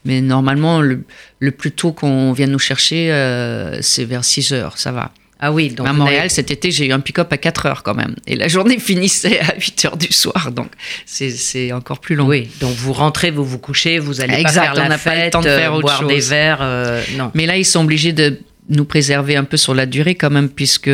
Mais 0.04 0.20
normalement, 0.20 0.80
le, 0.80 1.02
le 1.40 1.50
plus 1.50 1.72
tôt 1.72 1.92
qu'on 1.92 2.32
vient 2.32 2.46
nous 2.46 2.58
chercher, 2.58 3.10
euh, 3.12 3.78
c'est 3.82 4.04
vers 4.04 4.24
6 4.24 4.52
heures, 4.52 4.78
ça 4.78 4.92
va. 4.92 5.10
Ah 5.40 5.52
oui, 5.52 5.68
donc 5.70 5.86
à 5.86 5.92
Montréal, 5.92 6.30
cet 6.30 6.50
été, 6.50 6.70
j'ai 6.72 6.86
eu 6.86 6.92
un 6.92 6.98
pick-up 7.00 7.32
à 7.32 7.36
4 7.36 7.66
heures 7.66 7.82
quand 7.84 7.94
même. 7.94 8.16
Et 8.26 8.34
la 8.34 8.48
journée 8.48 8.78
finissait 8.80 9.38
à 9.40 9.54
8 9.54 9.84
heures 9.84 9.96
du 9.96 10.12
soir. 10.12 10.50
Donc, 10.50 10.68
c'est- 11.06 11.30
c'est 11.30 11.72
encore 11.72 12.00
plus 12.00 12.16
long. 12.16 12.26
Oui, 12.26 12.48
donc 12.60 12.74
vous 12.74 12.92
rentrez, 12.92 13.30
vous 13.30 13.44
vous 13.44 13.58
couchez, 13.58 13.98
vous 14.00 14.20
allez 14.20 14.34
Exact, 14.34 14.66
pas 14.68 14.74
faire 14.74 14.84
on 14.84 14.88
la 14.88 14.98
pas 14.98 15.14
le 15.14 15.20
fête, 15.20 15.32
temps 15.32 15.40
de 15.40 15.44
faire 15.48 15.72
euh, 15.72 15.76
autre 15.76 15.82
boire 15.82 16.06
des 16.06 16.16
chose. 16.16 16.30
verres, 16.30 16.58
euh, 16.60 17.02
non. 17.16 17.30
Mais 17.34 17.46
là, 17.46 17.56
ils 17.56 17.64
sont 17.64 17.82
obligés 17.84 18.12
de 18.12 18.38
nous 18.70 18.84
préserver 18.84 19.36
un 19.36 19.44
peu 19.44 19.56
sur 19.56 19.74
la 19.74 19.86
durée 19.86 20.14
quand 20.16 20.28
même, 20.30 20.48
puisque 20.48 20.90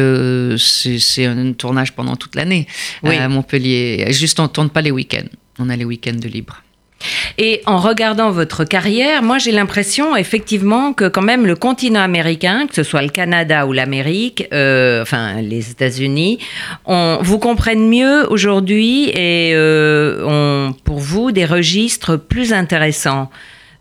c'est 0.59 0.99
c'est 0.99 1.25
un 1.27 1.53
tournage 1.55 1.93
pendant 1.93 2.15
toute 2.17 2.35
l'année 2.37 2.67
Oui. 3.03 3.17
à 3.17 3.29
Montpellier. 3.29 4.07
Juste, 4.13 4.39
on 4.41 4.45
ne 4.45 4.49
tourne 4.49 4.71
pas 4.71 4.83
les 4.83 4.91
week-ends. 4.91 5.27
On 5.59 5.71
a 5.71 5.77
les 5.77 5.85
week-ends 5.85 6.15
de 6.21 6.29
libre. 6.29 6.63
Et 7.39 7.63
en 7.67 7.79
regardant 7.79 8.31
votre 8.31 8.65
carrière, 8.65 9.23
moi 9.23 9.39
j'ai 9.39 9.53
l'impression 9.53 10.17
effectivement 10.17 10.93
que 10.93 11.09
quand 11.09 11.23
même 11.23 11.47
le 11.47 11.57
continent 11.57 12.01
américain, 12.01 12.67
que 12.67 12.75
ce 12.75 12.83
soit 12.83 13.03
le 13.03 13.09
Canada 13.09 13.67
ou 13.67 13.73
l'Amérique, 13.73 14.47
euh, 14.53 15.03
enfin 15.03 15.41
les 15.41 15.71
États-Unis, 15.71 16.39
on 16.85 17.19
vous 17.21 17.39
comprennent 17.39 17.89
mieux 17.89 18.31
aujourd'hui 18.31 19.09
et 19.11 19.53
euh, 19.55 20.25
ont 20.27 20.73
pour 20.85 20.99
vous 20.99 21.33
des 21.33 21.45
registres 21.45 22.17
plus 22.17 22.53
intéressants. 22.53 23.31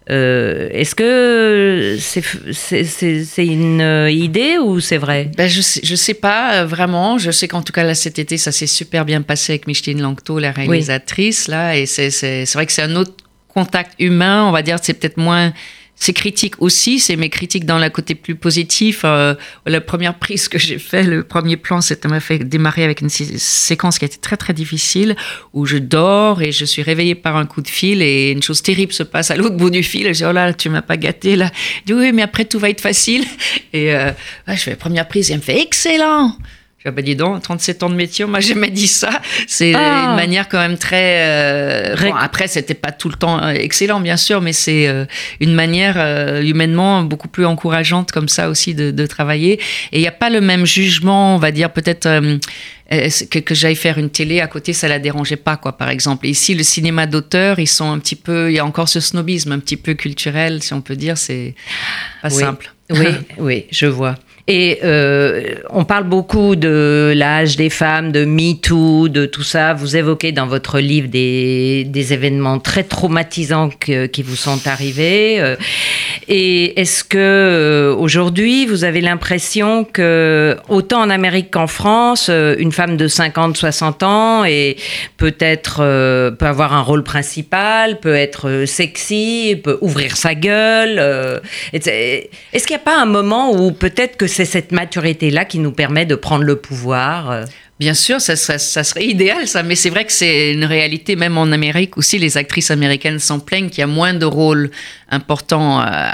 Est-ce 0.08 0.96
que 0.96 1.98
c'est 2.00 3.46
une 3.46 4.08
idée 4.10 4.58
ou 4.58 4.80
c'est 4.80 4.98
vrai? 4.98 5.32
Ben, 5.38 5.48
Je 5.48 5.62
sais, 5.62 5.82
je 5.84 5.96
sais 5.96 6.14
pas 6.14 6.66
vraiment. 6.66 7.18
Je 7.18 7.32
sais 7.32 7.48
qu'en 7.48 7.62
tout 7.62 7.74
cas, 7.74 7.84
là, 7.84 7.96
cet 7.96 8.20
été, 8.20 8.38
ça 8.38 8.52
s'est 8.52 8.68
super 8.68 9.06
bien 9.06 9.22
passé 9.22 9.54
avec 9.54 9.68
Micheline 9.68 10.02
Langto, 10.02 10.40
la 10.40 10.52
réalisatrice. 10.52 11.48
Là, 11.48 11.78
et 11.78 11.86
c'est 11.86 12.46
vrai 12.54 12.66
que 12.66 12.72
c'est 12.72 12.82
un 12.84 12.96
autre 12.96 13.14
contact 13.48 13.94
humain, 14.00 14.46
on 14.48 14.52
va 14.52 14.62
dire, 14.64 14.78
c'est 14.82 14.94
peut-être 14.96 15.18
moins 15.18 15.54
c'est 16.04 16.12
critique 16.12 16.62
aussi, 16.62 17.00
c'est 17.00 17.16
mes 17.16 17.30
critiques 17.30 17.66
dans 17.66 17.80
le 17.80 17.90
côté 17.90 18.14
plus 18.14 18.36
positif. 18.36 19.04
Euh, 19.06 19.36
la 19.66 19.80
première 19.80 20.16
prise 20.16 20.50
que 20.50 20.60
j'ai 20.60 20.78
fait, 20.78 21.04
le 21.04 21.24
premier 21.24 21.56
plan, 21.56 21.80
ça 21.80 21.96
m'a 22.10 22.20
fait 22.20 22.40
démarrer 22.40 22.84
avec 22.84 23.00
une 23.00 23.08
séquence 23.08 24.00
qui 24.00 24.04
a 24.04 24.08
été 24.08 24.18
très 24.18 24.36
très 24.36 24.52
difficile, 24.52 25.16
où 25.54 25.66
je 25.66 25.78
dors 25.78 26.42
et 26.42 26.52
je 26.52 26.66
suis 26.66 26.82
réveillée 26.82 27.16
par 27.16 27.38
un 27.38 27.46
coup 27.46 27.62
de 27.62 27.70
fil 27.70 28.02
et 28.02 28.32
une 28.32 28.44
chose 28.44 28.62
terrible 28.62 28.92
se 28.92 29.04
passe 29.04 29.32
à 29.32 29.38
l'autre 29.38 29.56
bout 29.56 29.70
du 29.70 29.82
fil. 29.82 30.06
Je 30.08 30.12
dis, 30.12 30.26
oh 30.26 30.34
là, 30.34 30.54
tu 30.54 30.68
m'as 30.68 30.82
pas 30.82 30.98
gâté 30.98 31.38
là. 31.38 31.50
Je 31.88 31.94
dis, 31.94 31.98
oui, 31.98 32.12
mais 32.12 32.22
après 32.22 32.44
tout 32.44 32.60
va 32.60 32.70
être 32.70 32.82
facile. 32.82 33.24
Et 33.72 33.96
euh, 33.96 34.12
je 34.50 34.56
fais 34.56 34.72
la 34.72 34.76
première 34.76 35.08
prise 35.08 35.30
et 35.30 35.34
elle 35.34 35.40
me 35.40 35.44
fait, 35.44 35.62
excellent 35.62 36.36
je 36.86 36.90
dis, 36.90 36.96
bah, 36.96 37.02
dis 37.02 37.16
donc, 37.16 37.42
37 37.42 37.84
ans 37.84 37.90
de 37.90 37.96
métier, 37.96 38.26
moi, 38.26 38.40
j'ai 38.42 38.54
jamais 38.54 38.70
dit 38.70 38.88
ça. 38.88 39.22
C'est 39.48 39.74
ah. 39.76 40.10
une 40.10 40.16
manière 40.16 40.50
quand 40.50 40.60
même 40.60 40.78
très. 40.78 41.22
Euh, 41.22 41.96
bon, 41.96 42.14
après, 42.16 42.48
c'était 42.48 42.74
pas 42.74 42.92
tout 42.92 43.10
le 43.10 43.16
temps 43.16 43.42
euh, 43.42 43.52
excellent, 43.52 44.00
bien 44.00 44.18
sûr, 44.18 44.42
mais 44.42 44.54
c'est 44.54 44.88
euh, 44.88 45.06
une 45.40 45.54
manière 45.54 45.94
humainement 46.42 47.04
beaucoup 47.04 47.28
plus 47.28 47.46
encourageante 47.46 48.12
comme 48.12 48.30
ça 48.30 48.50
aussi 48.50 48.74
de, 48.74 48.92
de 48.92 49.06
travailler. 49.06 49.54
Et 49.92 50.00
il 50.00 50.02
n'y 50.02 50.08
a 50.08 50.12
pas 50.12 50.30
le 50.30 50.42
même 50.42 50.66
jugement, 50.66 51.36
on 51.36 51.40
va 51.40 51.52
dire, 51.52 51.72
peut-être. 51.72 52.04
que, 52.10 53.40
que 53.40 53.56
j'aille 53.56 53.76
faire 53.76 53.98
une 53.98 54.10
télé 54.10 54.40
à 54.42 54.48
côté, 54.48 54.74
ça 54.74 54.88
la 54.88 55.00
dérangeait 55.00 55.38
pas, 55.38 55.58
quoi, 55.58 55.78
par 55.78 55.90
exemple. 55.90 56.28
ici, 56.28 56.54
le 56.54 56.64
cinéma 56.64 57.08
d'auteur, 57.08 57.60
ils 57.60 57.68
sont 57.68 57.92
un 57.92 58.00
petit 58.00 58.16
peu, 58.16 58.52
il 58.52 58.56
y 58.56 58.60
a 58.60 58.66
encore 58.66 58.90
ce 58.90 59.00
snobisme 59.00 59.52
un 59.52 59.60
petit 59.60 59.78
peu 59.78 59.94
culturel, 59.94 60.62
si 60.62 60.74
on 60.74 60.82
peut 60.82 60.96
dire, 60.96 61.18
c'est 61.18 61.56
pas 62.22 62.30
simple. 62.30 62.74
Oui, 62.90 63.08
oui, 63.38 63.66
je 63.72 63.86
vois. 63.86 64.16
Et 64.48 64.80
euh, 64.84 65.56
on 65.70 65.86
parle 65.86 66.04
beaucoup 66.04 66.58
de 66.58 67.14
l'âge 67.16 67.56
des 67.56 67.70
femmes, 67.70 68.12
de 68.12 68.26
MeToo, 68.26 69.08
de 69.08 69.26
tout 69.26 69.44
ça. 69.44 69.74
Vous 69.74 69.96
évoquez 69.96 70.34
dans 70.34 70.48
votre 70.48 70.82
livre 70.82 71.08
des, 71.08 72.14
événements 72.14 72.60
très 72.60 72.84
traumatisants 72.84 73.70
qui 73.70 74.24
vous 74.24 74.36
sont 74.36 74.68
arrivés. 74.68 75.40
Euh, 75.40 75.56
et 76.28 76.78
est-ce 76.82 77.06
que 77.06 77.18
euh, 77.18 77.96
aujourd'hui, 77.96 78.66
vous 78.66 78.84
avez 78.84 79.00
l'impression 79.00 79.86
que, 79.86 80.58
autant 80.68 81.02
en 81.02 81.10
Amérique 81.10 81.52
qu'en 81.52 81.68
France, 81.68 82.30
une 82.30 82.74
femme 82.74 82.98
de 82.98 83.08
50, 83.08 83.56
60 83.56 84.04
ans 84.04 84.44
peut-être 85.16 85.78
peut 86.38 86.46
avoir 86.46 86.74
un 86.74 86.82
rôle 86.82 87.04
principal, 87.04 88.02
peut 88.02 88.16
être 88.16 88.66
sexy, 88.66 89.58
peut 89.64 89.78
ouvrir 89.80 90.18
sa 90.18 90.36
gueule. 90.36 91.42
Est-ce 91.72 92.68
qu'il 92.68 92.76
n'y 92.76 92.82
a 92.82 92.86
pas 92.86 93.02
un 93.02 93.06
moment 93.06 93.54
où 93.54 93.72
peut-être 93.72 94.18
que 94.18 94.28
c'est 94.34 94.46
cette 94.46 94.72
maturité-là 94.72 95.46
qui 95.46 95.60
nous 95.60 95.72
permet 95.72 96.06
de 96.06 96.16
prendre 96.16 96.44
le 96.44 96.56
pouvoir. 96.56 97.32
Euh. 97.32 97.46
Bien 97.80 97.94
sûr, 97.94 98.22
ça 98.22 98.36
serait, 98.36 98.60
ça 98.60 98.84
serait 98.84 99.06
idéal, 99.06 99.48
ça, 99.48 99.64
mais 99.64 99.76
c'est 99.76 99.90
vrai 99.90 100.06
que 100.06 100.12
c'est 100.12 100.54
une 100.54 100.66
réalité, 100.66 101.16
même 101.16 101.38
en 101.38 101.52
Amérique 101.52 101.98
aussi, 101.98 102.18
les 102.18 102.38
actrices 102.38 102.72
américaines 102.72 103.20
s'en 103.20 103.40
plaignent 103.40 103.70
qu'il 103.70 103.80
y 103.80 103.84
a 103.84 103.88
moins 103.88 104.14
de 104.14 104.26
rôles 104.26 104.72
importants. 105.10 105.82
Euh, 105.82 106.10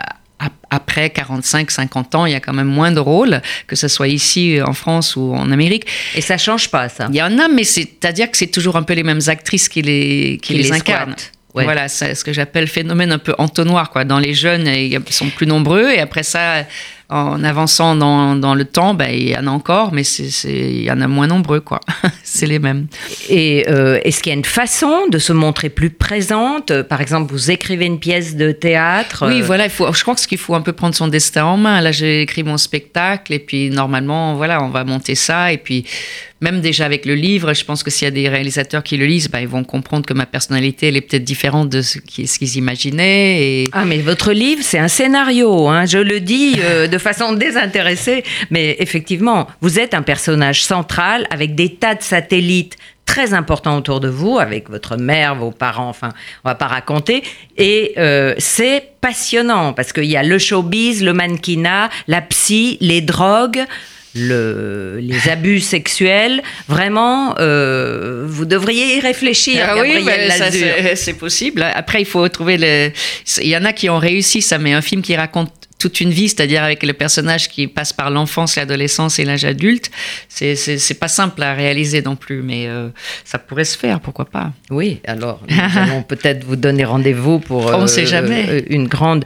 après 0.70 1.10
45, 1.10 1.70
50 1.70 2.16
ans, 2.16 2.26
il 2.26 2.32
y 2.32 2.36
a 2.36 2.40
quand 2.40 2.54
même 2.54 2.68
moins 2.68 2.92
de 2.92 3.00
rôles, 3.00 3.42
que 3.68 3.76
ce 3.76 3.88
soit 3.88 4.08
ici 4.08 4.60
en 4.66 4.74
France 4.74 5.16
ou 5.16 5.34
en 5.34 5.52
Amérique. 5.52 5.86
Et 6.16 6.22
ça 6.22 6.38
change 6.38 6.70
pas, 6.70 6.88
ça. 6.88 7.08
Il 7.10 7.16
y 7.16 7.22
en 7.22 7.38
a, 7.40 7.48
mais 7.48 7.64
c'est-à-dire 7.64 8.32
que 8.32 8.38
c'est 8.38 8.48
toujours 8.48 8.78
un 8.78 8.84
peu 8.84 8.94
les 8.94 9.04
mêmes 9.04 9.20
actrices 9.28 9.68
qui 9.68 9.82
les, 9.82 10.40
qui, 10.42 10.54
les, 10.54 10.72
incarnent. 10.72 11.16
Voilà, 11.54 11.88
c'est 11.88 12.16
ce 12.16 12.24
que 12.24 12.32
j'appelle 12.32 12.68
phénomène 12.68 13.12
un 13.12 13.18
peu 13.18 13.34
entonnoir. 13.38 13.90
Quoi. 13.90 14.06
Dans 14.06 14.20
les 14.20 14.34
jeunes, 14.34 14.68
ils 14.68 15.02
sont 15.10 15.30
plus 15.30 15.48
nombreux, 15.48 15.90
et 15.90 16.00
après 16.00 16.24
ça, 16.24 16.66
en 17.10 17.44
avançant 17.44 17.96
dans, 17.96 18.36
dans 18.36 18.54
le 18.54 18.66
temps, 18.66 18.94
ben, 18.94 19.10
il 19.12 19.30
y 19.30 19.36
en 19.36 19.48
a 19.48 19.50
encore, 19.50 19.92
mais 19.92 20.04
il 20.04 20.84
y 20.84 20.92
en 20.92 21.02
a 21.02 21.08
moins 21.08 21.26
nombreux, 21.26 21.60
quoi. 21.60 21.80
c'est 22.24 22.46
les 22.46 22.60
mêmes. 22.60 22.88
Et 23.30 23.66
euh, 23.68 24.00
est-ce 24.04 24.22
qu'il 24.22 24.32
y 24.32 24.36
a 24.36 24.38
une 24.38 24.46
façon 24.46 25.08
de 25.10 25.18
se 25.18 25.34
montrer 25.34 25.70
plus 25.70 25.90
présente? 25.90 26.84
Par 26.84 27.02
exemple, 27.02 27.32
vous 27.32 27.50
écrivez 27.50 27.88
une 27.88 28.00
pièce 28.00 28.36
de 28.36 28.52
théâtre. 28.52 29.26
Oui, 29.28 29.42
euh, 29.42 29.44
voilà, 29.44 29.66
il 29.66 29.72
faut, 29.72 29.92
je 29.92 30.02
crois 30.04 30.14
qu'il 30.14 30.38
faut 30.38 30.54
un 30.54 30.62
peu 30.62 30.74
prendre 30.74 30.94
son 30.94 31.08
destin 31.08 31.46
en 31.46 31.58
main. 31.58 31.82
Là, 31.82 31.92
j'ai 31.92 32.22
écrit 32.22 32.44
mon 32.44 32.58
spectacle, 32.58 33.34
et 33.34 33.40
puis 33.40 33.72
normalement, 33.72 34.36
voilà, 34.36 34.62
on 34.64 34.70
va 34.70 34.84
monter 34.84 35.16
ça, 35.16 35.52
et 35.52 35.58
puis 35.58 35.86
même 36.42 36.62
déjà 36.62 36.86
avec 36.86 37.06
le 37.06 37.16
livre, 37.16 37.54
je 37.54 37.66
pense 37.66 37.84
que 37.84 37.92
s'il 37.92 38.06
y 38.06 38.08
a 38.08 38.12
des 38.12 38.30
réalisateurs 38.30 38.84
qui 38.84 38.98
le 38.98 39.06
lisent, 39.06 39.30
bah, 39.30 39.42
ils 39.42 39.48
vont 39.48 39.64
comprendre 39.64 40.06
que 40.06 40.14
ma 40.14 40.26
personnalité, 40.26 40.88
elle 40.88 40.98
est 40.98 41.02
peut-être 41.02 41.24
différente 41.24 41.70
de 41.70 41.82
ce 41.82 42.00
qu'ils 42.00 42.58
imaginaient. 42.58 43.42
Et... 43.42 43.70
Ah, 43.74 43.86
mais 43.86 43.98
votre 44.00 44.32
livre, 44.32 44.62
c'est 44.64 44.80
un 44.80 44.88
scénario, 44.88 45.68
hein, 45.68 45.86
je 45.86 45.98
le 45.98 46.20
dis 46.20 46.56
euh, 46.60 46.88
de 46.88 46.98
façon 47.10 47.34
désintéressée, 47.34 48.24
mais 48.50 48.78
effectivement, 48.80 49.48
vous 49.62 49.80
êtes 49.80 49.94
un 49.94 50.02
personnage 50.02 50.64
central 50.64 51.28
avec 51.30 51.56
des 51.56 51.76
tas 51.76 51.96
de 51.96 52.04
satellites 52.04 52.78
très 53.06 53.34
importants 53.34 53.76
autour 53.76 54.00
de 54.00 54.08
vous, 54.08 54.38
avec 54.38 54.70
votre 54.70 54.96
mère, 54.96 55.34
vos 55.34 55.50
parents, 55.50 55.90
enfin, 55.90 56.10
on 56.46 56.50
va 56.50 56.56
pas 56.56 56.68
raconter. 56.68 57.24
Et 57.58 57.94
euh, 57.98 58.36
c'est 58.38 58.84
passionnant 59.02 59.74
parce 59.74 59.94
qu'il 59.94 60.06
y 60.06 60.16
a 60.16 60.22
le 60.22 60.38
showbiz, 60.38 61.04
le 61.04 61.14
mannequinat, 61.14 61.90
la 62.08 62.22
psy, 62.22 62.78
les 62.82 63.02
drogues 63.02 63.66
le, 64.16 65.00
les 65.02 65.30
abus 65.30 65.60
sexuels, 65.60 66.42
vraiment, 66.68 67.36
euh, 67.40 68.26
vous 68.28 68.46
devriez 68.46 68.98
y 68.98 69.00
réfléchir. 69.00 69.66
Ah 69.68 69.78
oui, 69.80 70.06
c'est 70.96 71.14
possible. 71.14 71.64
Après, 71.74 72.02
il 72.02 72.06
faut 72.06 72.28
trouver 72.30 72.58
le. 72.58 72.92
Il 73.42 73.48
y 73.48 73.58
en 73.58 73.66
a 73.66 73.74
qui 73.74 73.90
ont 73.90 74.00
réussi, 74.00 74.42
ça, 74.42 74.58
mais 74.58 74.74
un 74.74 74.82
film 74.82 75.02
qui 75.02 75.16
raconte 75.16 75.52
toute 75.80 76.02
une 76.02 76.12
vie, 76.12 76.28
c'est-à-dire 76.28 76.62
avec 76.62 76.84
le 76.84 76.92
personnage 76.92 77.48
qui 77.48 77.68
passe 77.68 77.94
par 77.94 78.12
l'enfance, 78.12 78.58
l'adolescence 78.58 79.18
et 79.18 79.24
l'âge 79.24 79.46
adulte. 79.46 79.90
C'est, 80.28 80.56
c'est, 80.56 80.94
pas 80.94 81.08
simple 81.08 81.42
à 81.42 81.54
réaliser 81.54 82.02
non 82.02 82.18
plus, 82.18 82.42
mais 82.42 82.68
euh, 82.68 82.90
ça 83.24 83.40
pourrait 83.40 83.64
se 83.64 83.78
faire, 83.78 84.02
pourquoi 84.02 84.26
pas. 84.26 84.52
Oui, 84.70 85.00
alors 85.06 85.42
nous 85.48 85.56
allons 85.76 86.04
peut-être 86.04 86.44
vous 86.44 86.58
donner 86.58 86.84
rendez-vous 86.84 87.40
pour 87.40 87.68
On 87.68 87.88
sait 87.88 88.04
euh, 88.04 88.08
jamais. 88.08 88.46
Euh, 88.50 88.62
une 88.70 88.88
grande. 88.88 89.24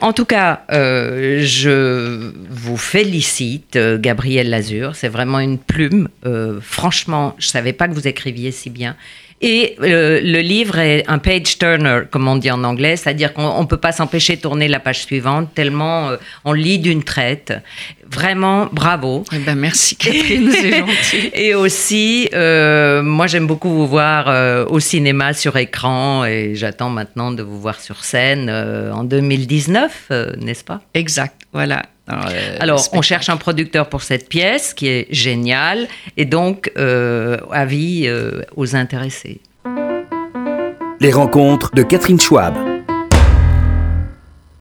en 0.00 0.12
tout 0.12 0.24
cas, 0.24 0.62
je 0.68 2.32
vous 2.50 2.76
félicite, 2.76 3.78
Gabrielle 3.78 4.50
Lazur. 4.50 4.96
C'est 4.96 5.08
vraiment 5.08 5.38
une 5.38 5.58
plume. 5.58 6.08
franchement, 6.60 7.36
je 7.38 7.46
savais 7.46 7.72
pas 7.72 7.86
que 7.86 7.94
vous 7.94 8.08
écriviez 8.08 8.50
si 8.50 8.68
bien. 8.68 8.96
Et 9.40 9.76
euh, 9.80 10.20
le 10.22 10.40
livre 10.40 10.78
est 10.78 11.04
un 11.08 11.18
page 11.18 11.58
turner, 11.58 12.00
comme 12.10 12.26
on 12.26 12.36
dit 12.36 12.50
en 12.50 12.64
anglais, 12.64 12.96
c'est-à-dire 12.96 13.32
qu'on 13.32 13.60
ne 13.60 13.66
peut 13.66 13.76
pas 13.76 13.92
s'empêcher 13.92 14.36
de 14.36 14.40
tourner 14.40 14.66
la 14.66 14.80
page 14.80 15.04
suivante, 15.04 15.54
tellement 15.54 16.10
euh, 16.10 16.16
on 16.44 16.52
lit 16.52 16.78
d'une 16.78 17.04
traite. 17.04 17.54
Vraiment, 18.10 18.68
bravo. 18.72 19.24
Eh 19.32 19.38
ben, 19.38 19.54
merci 19.54 19.94
Catherine, 19.94 20.50
c'est 20.50 20.78
gentil. 20.78 21.30
Et 21.34 21.54
aussi, 21.54 22.28
euh, 22.34 23.02
moi 23.02 23.26
j'aime 23.26 23.46
beaucoup 23.46 23.68
vous 23.68 23.86
voir 23.86 24.68
au 24.70 24.80
cinéma 24.80 25.34
sur 25.34 25.56
écran 25.56 26.24
et 26.24 26.54
j'attends 26.54 26.90
maintenant 26.90 27.30
de 27.30 27.42
vous 27.42 27.60
voir 27.60 27.80
sur 27.80 28.04
scène 28.04 28.50
en 28.50 29.04
2019, 29.04 30.10
n'est-ce 30.38 30.64
pas? 30.64 30.80
Exact, 30.94 31.42
voilà. 31.52 31.82
Alors, 32.60 32.88
on 32.92 33.02
cherche 33.02 33.28
un 33.28 33.36
producteur 33.36 33.88
pour 33.88 34.02
cette 34.02 34.28
pièce 34.28 34.74
qui 34.74 34.88
est 34.88 35.06
géniale 35.10 35.88
et 36.16 36.24
donc 36.24 36.72
euh, 36.78 37.38
avis 37.50 38.06
euh, 38.06 38.42
aux 38.56 38.74
intéressés. 38.76 39.40
Les 41.00 41.12
rencontres 41.12 41.70
de 41.74 41.82
Catherine 41.82 42.20
Schwab. 42.20 42.77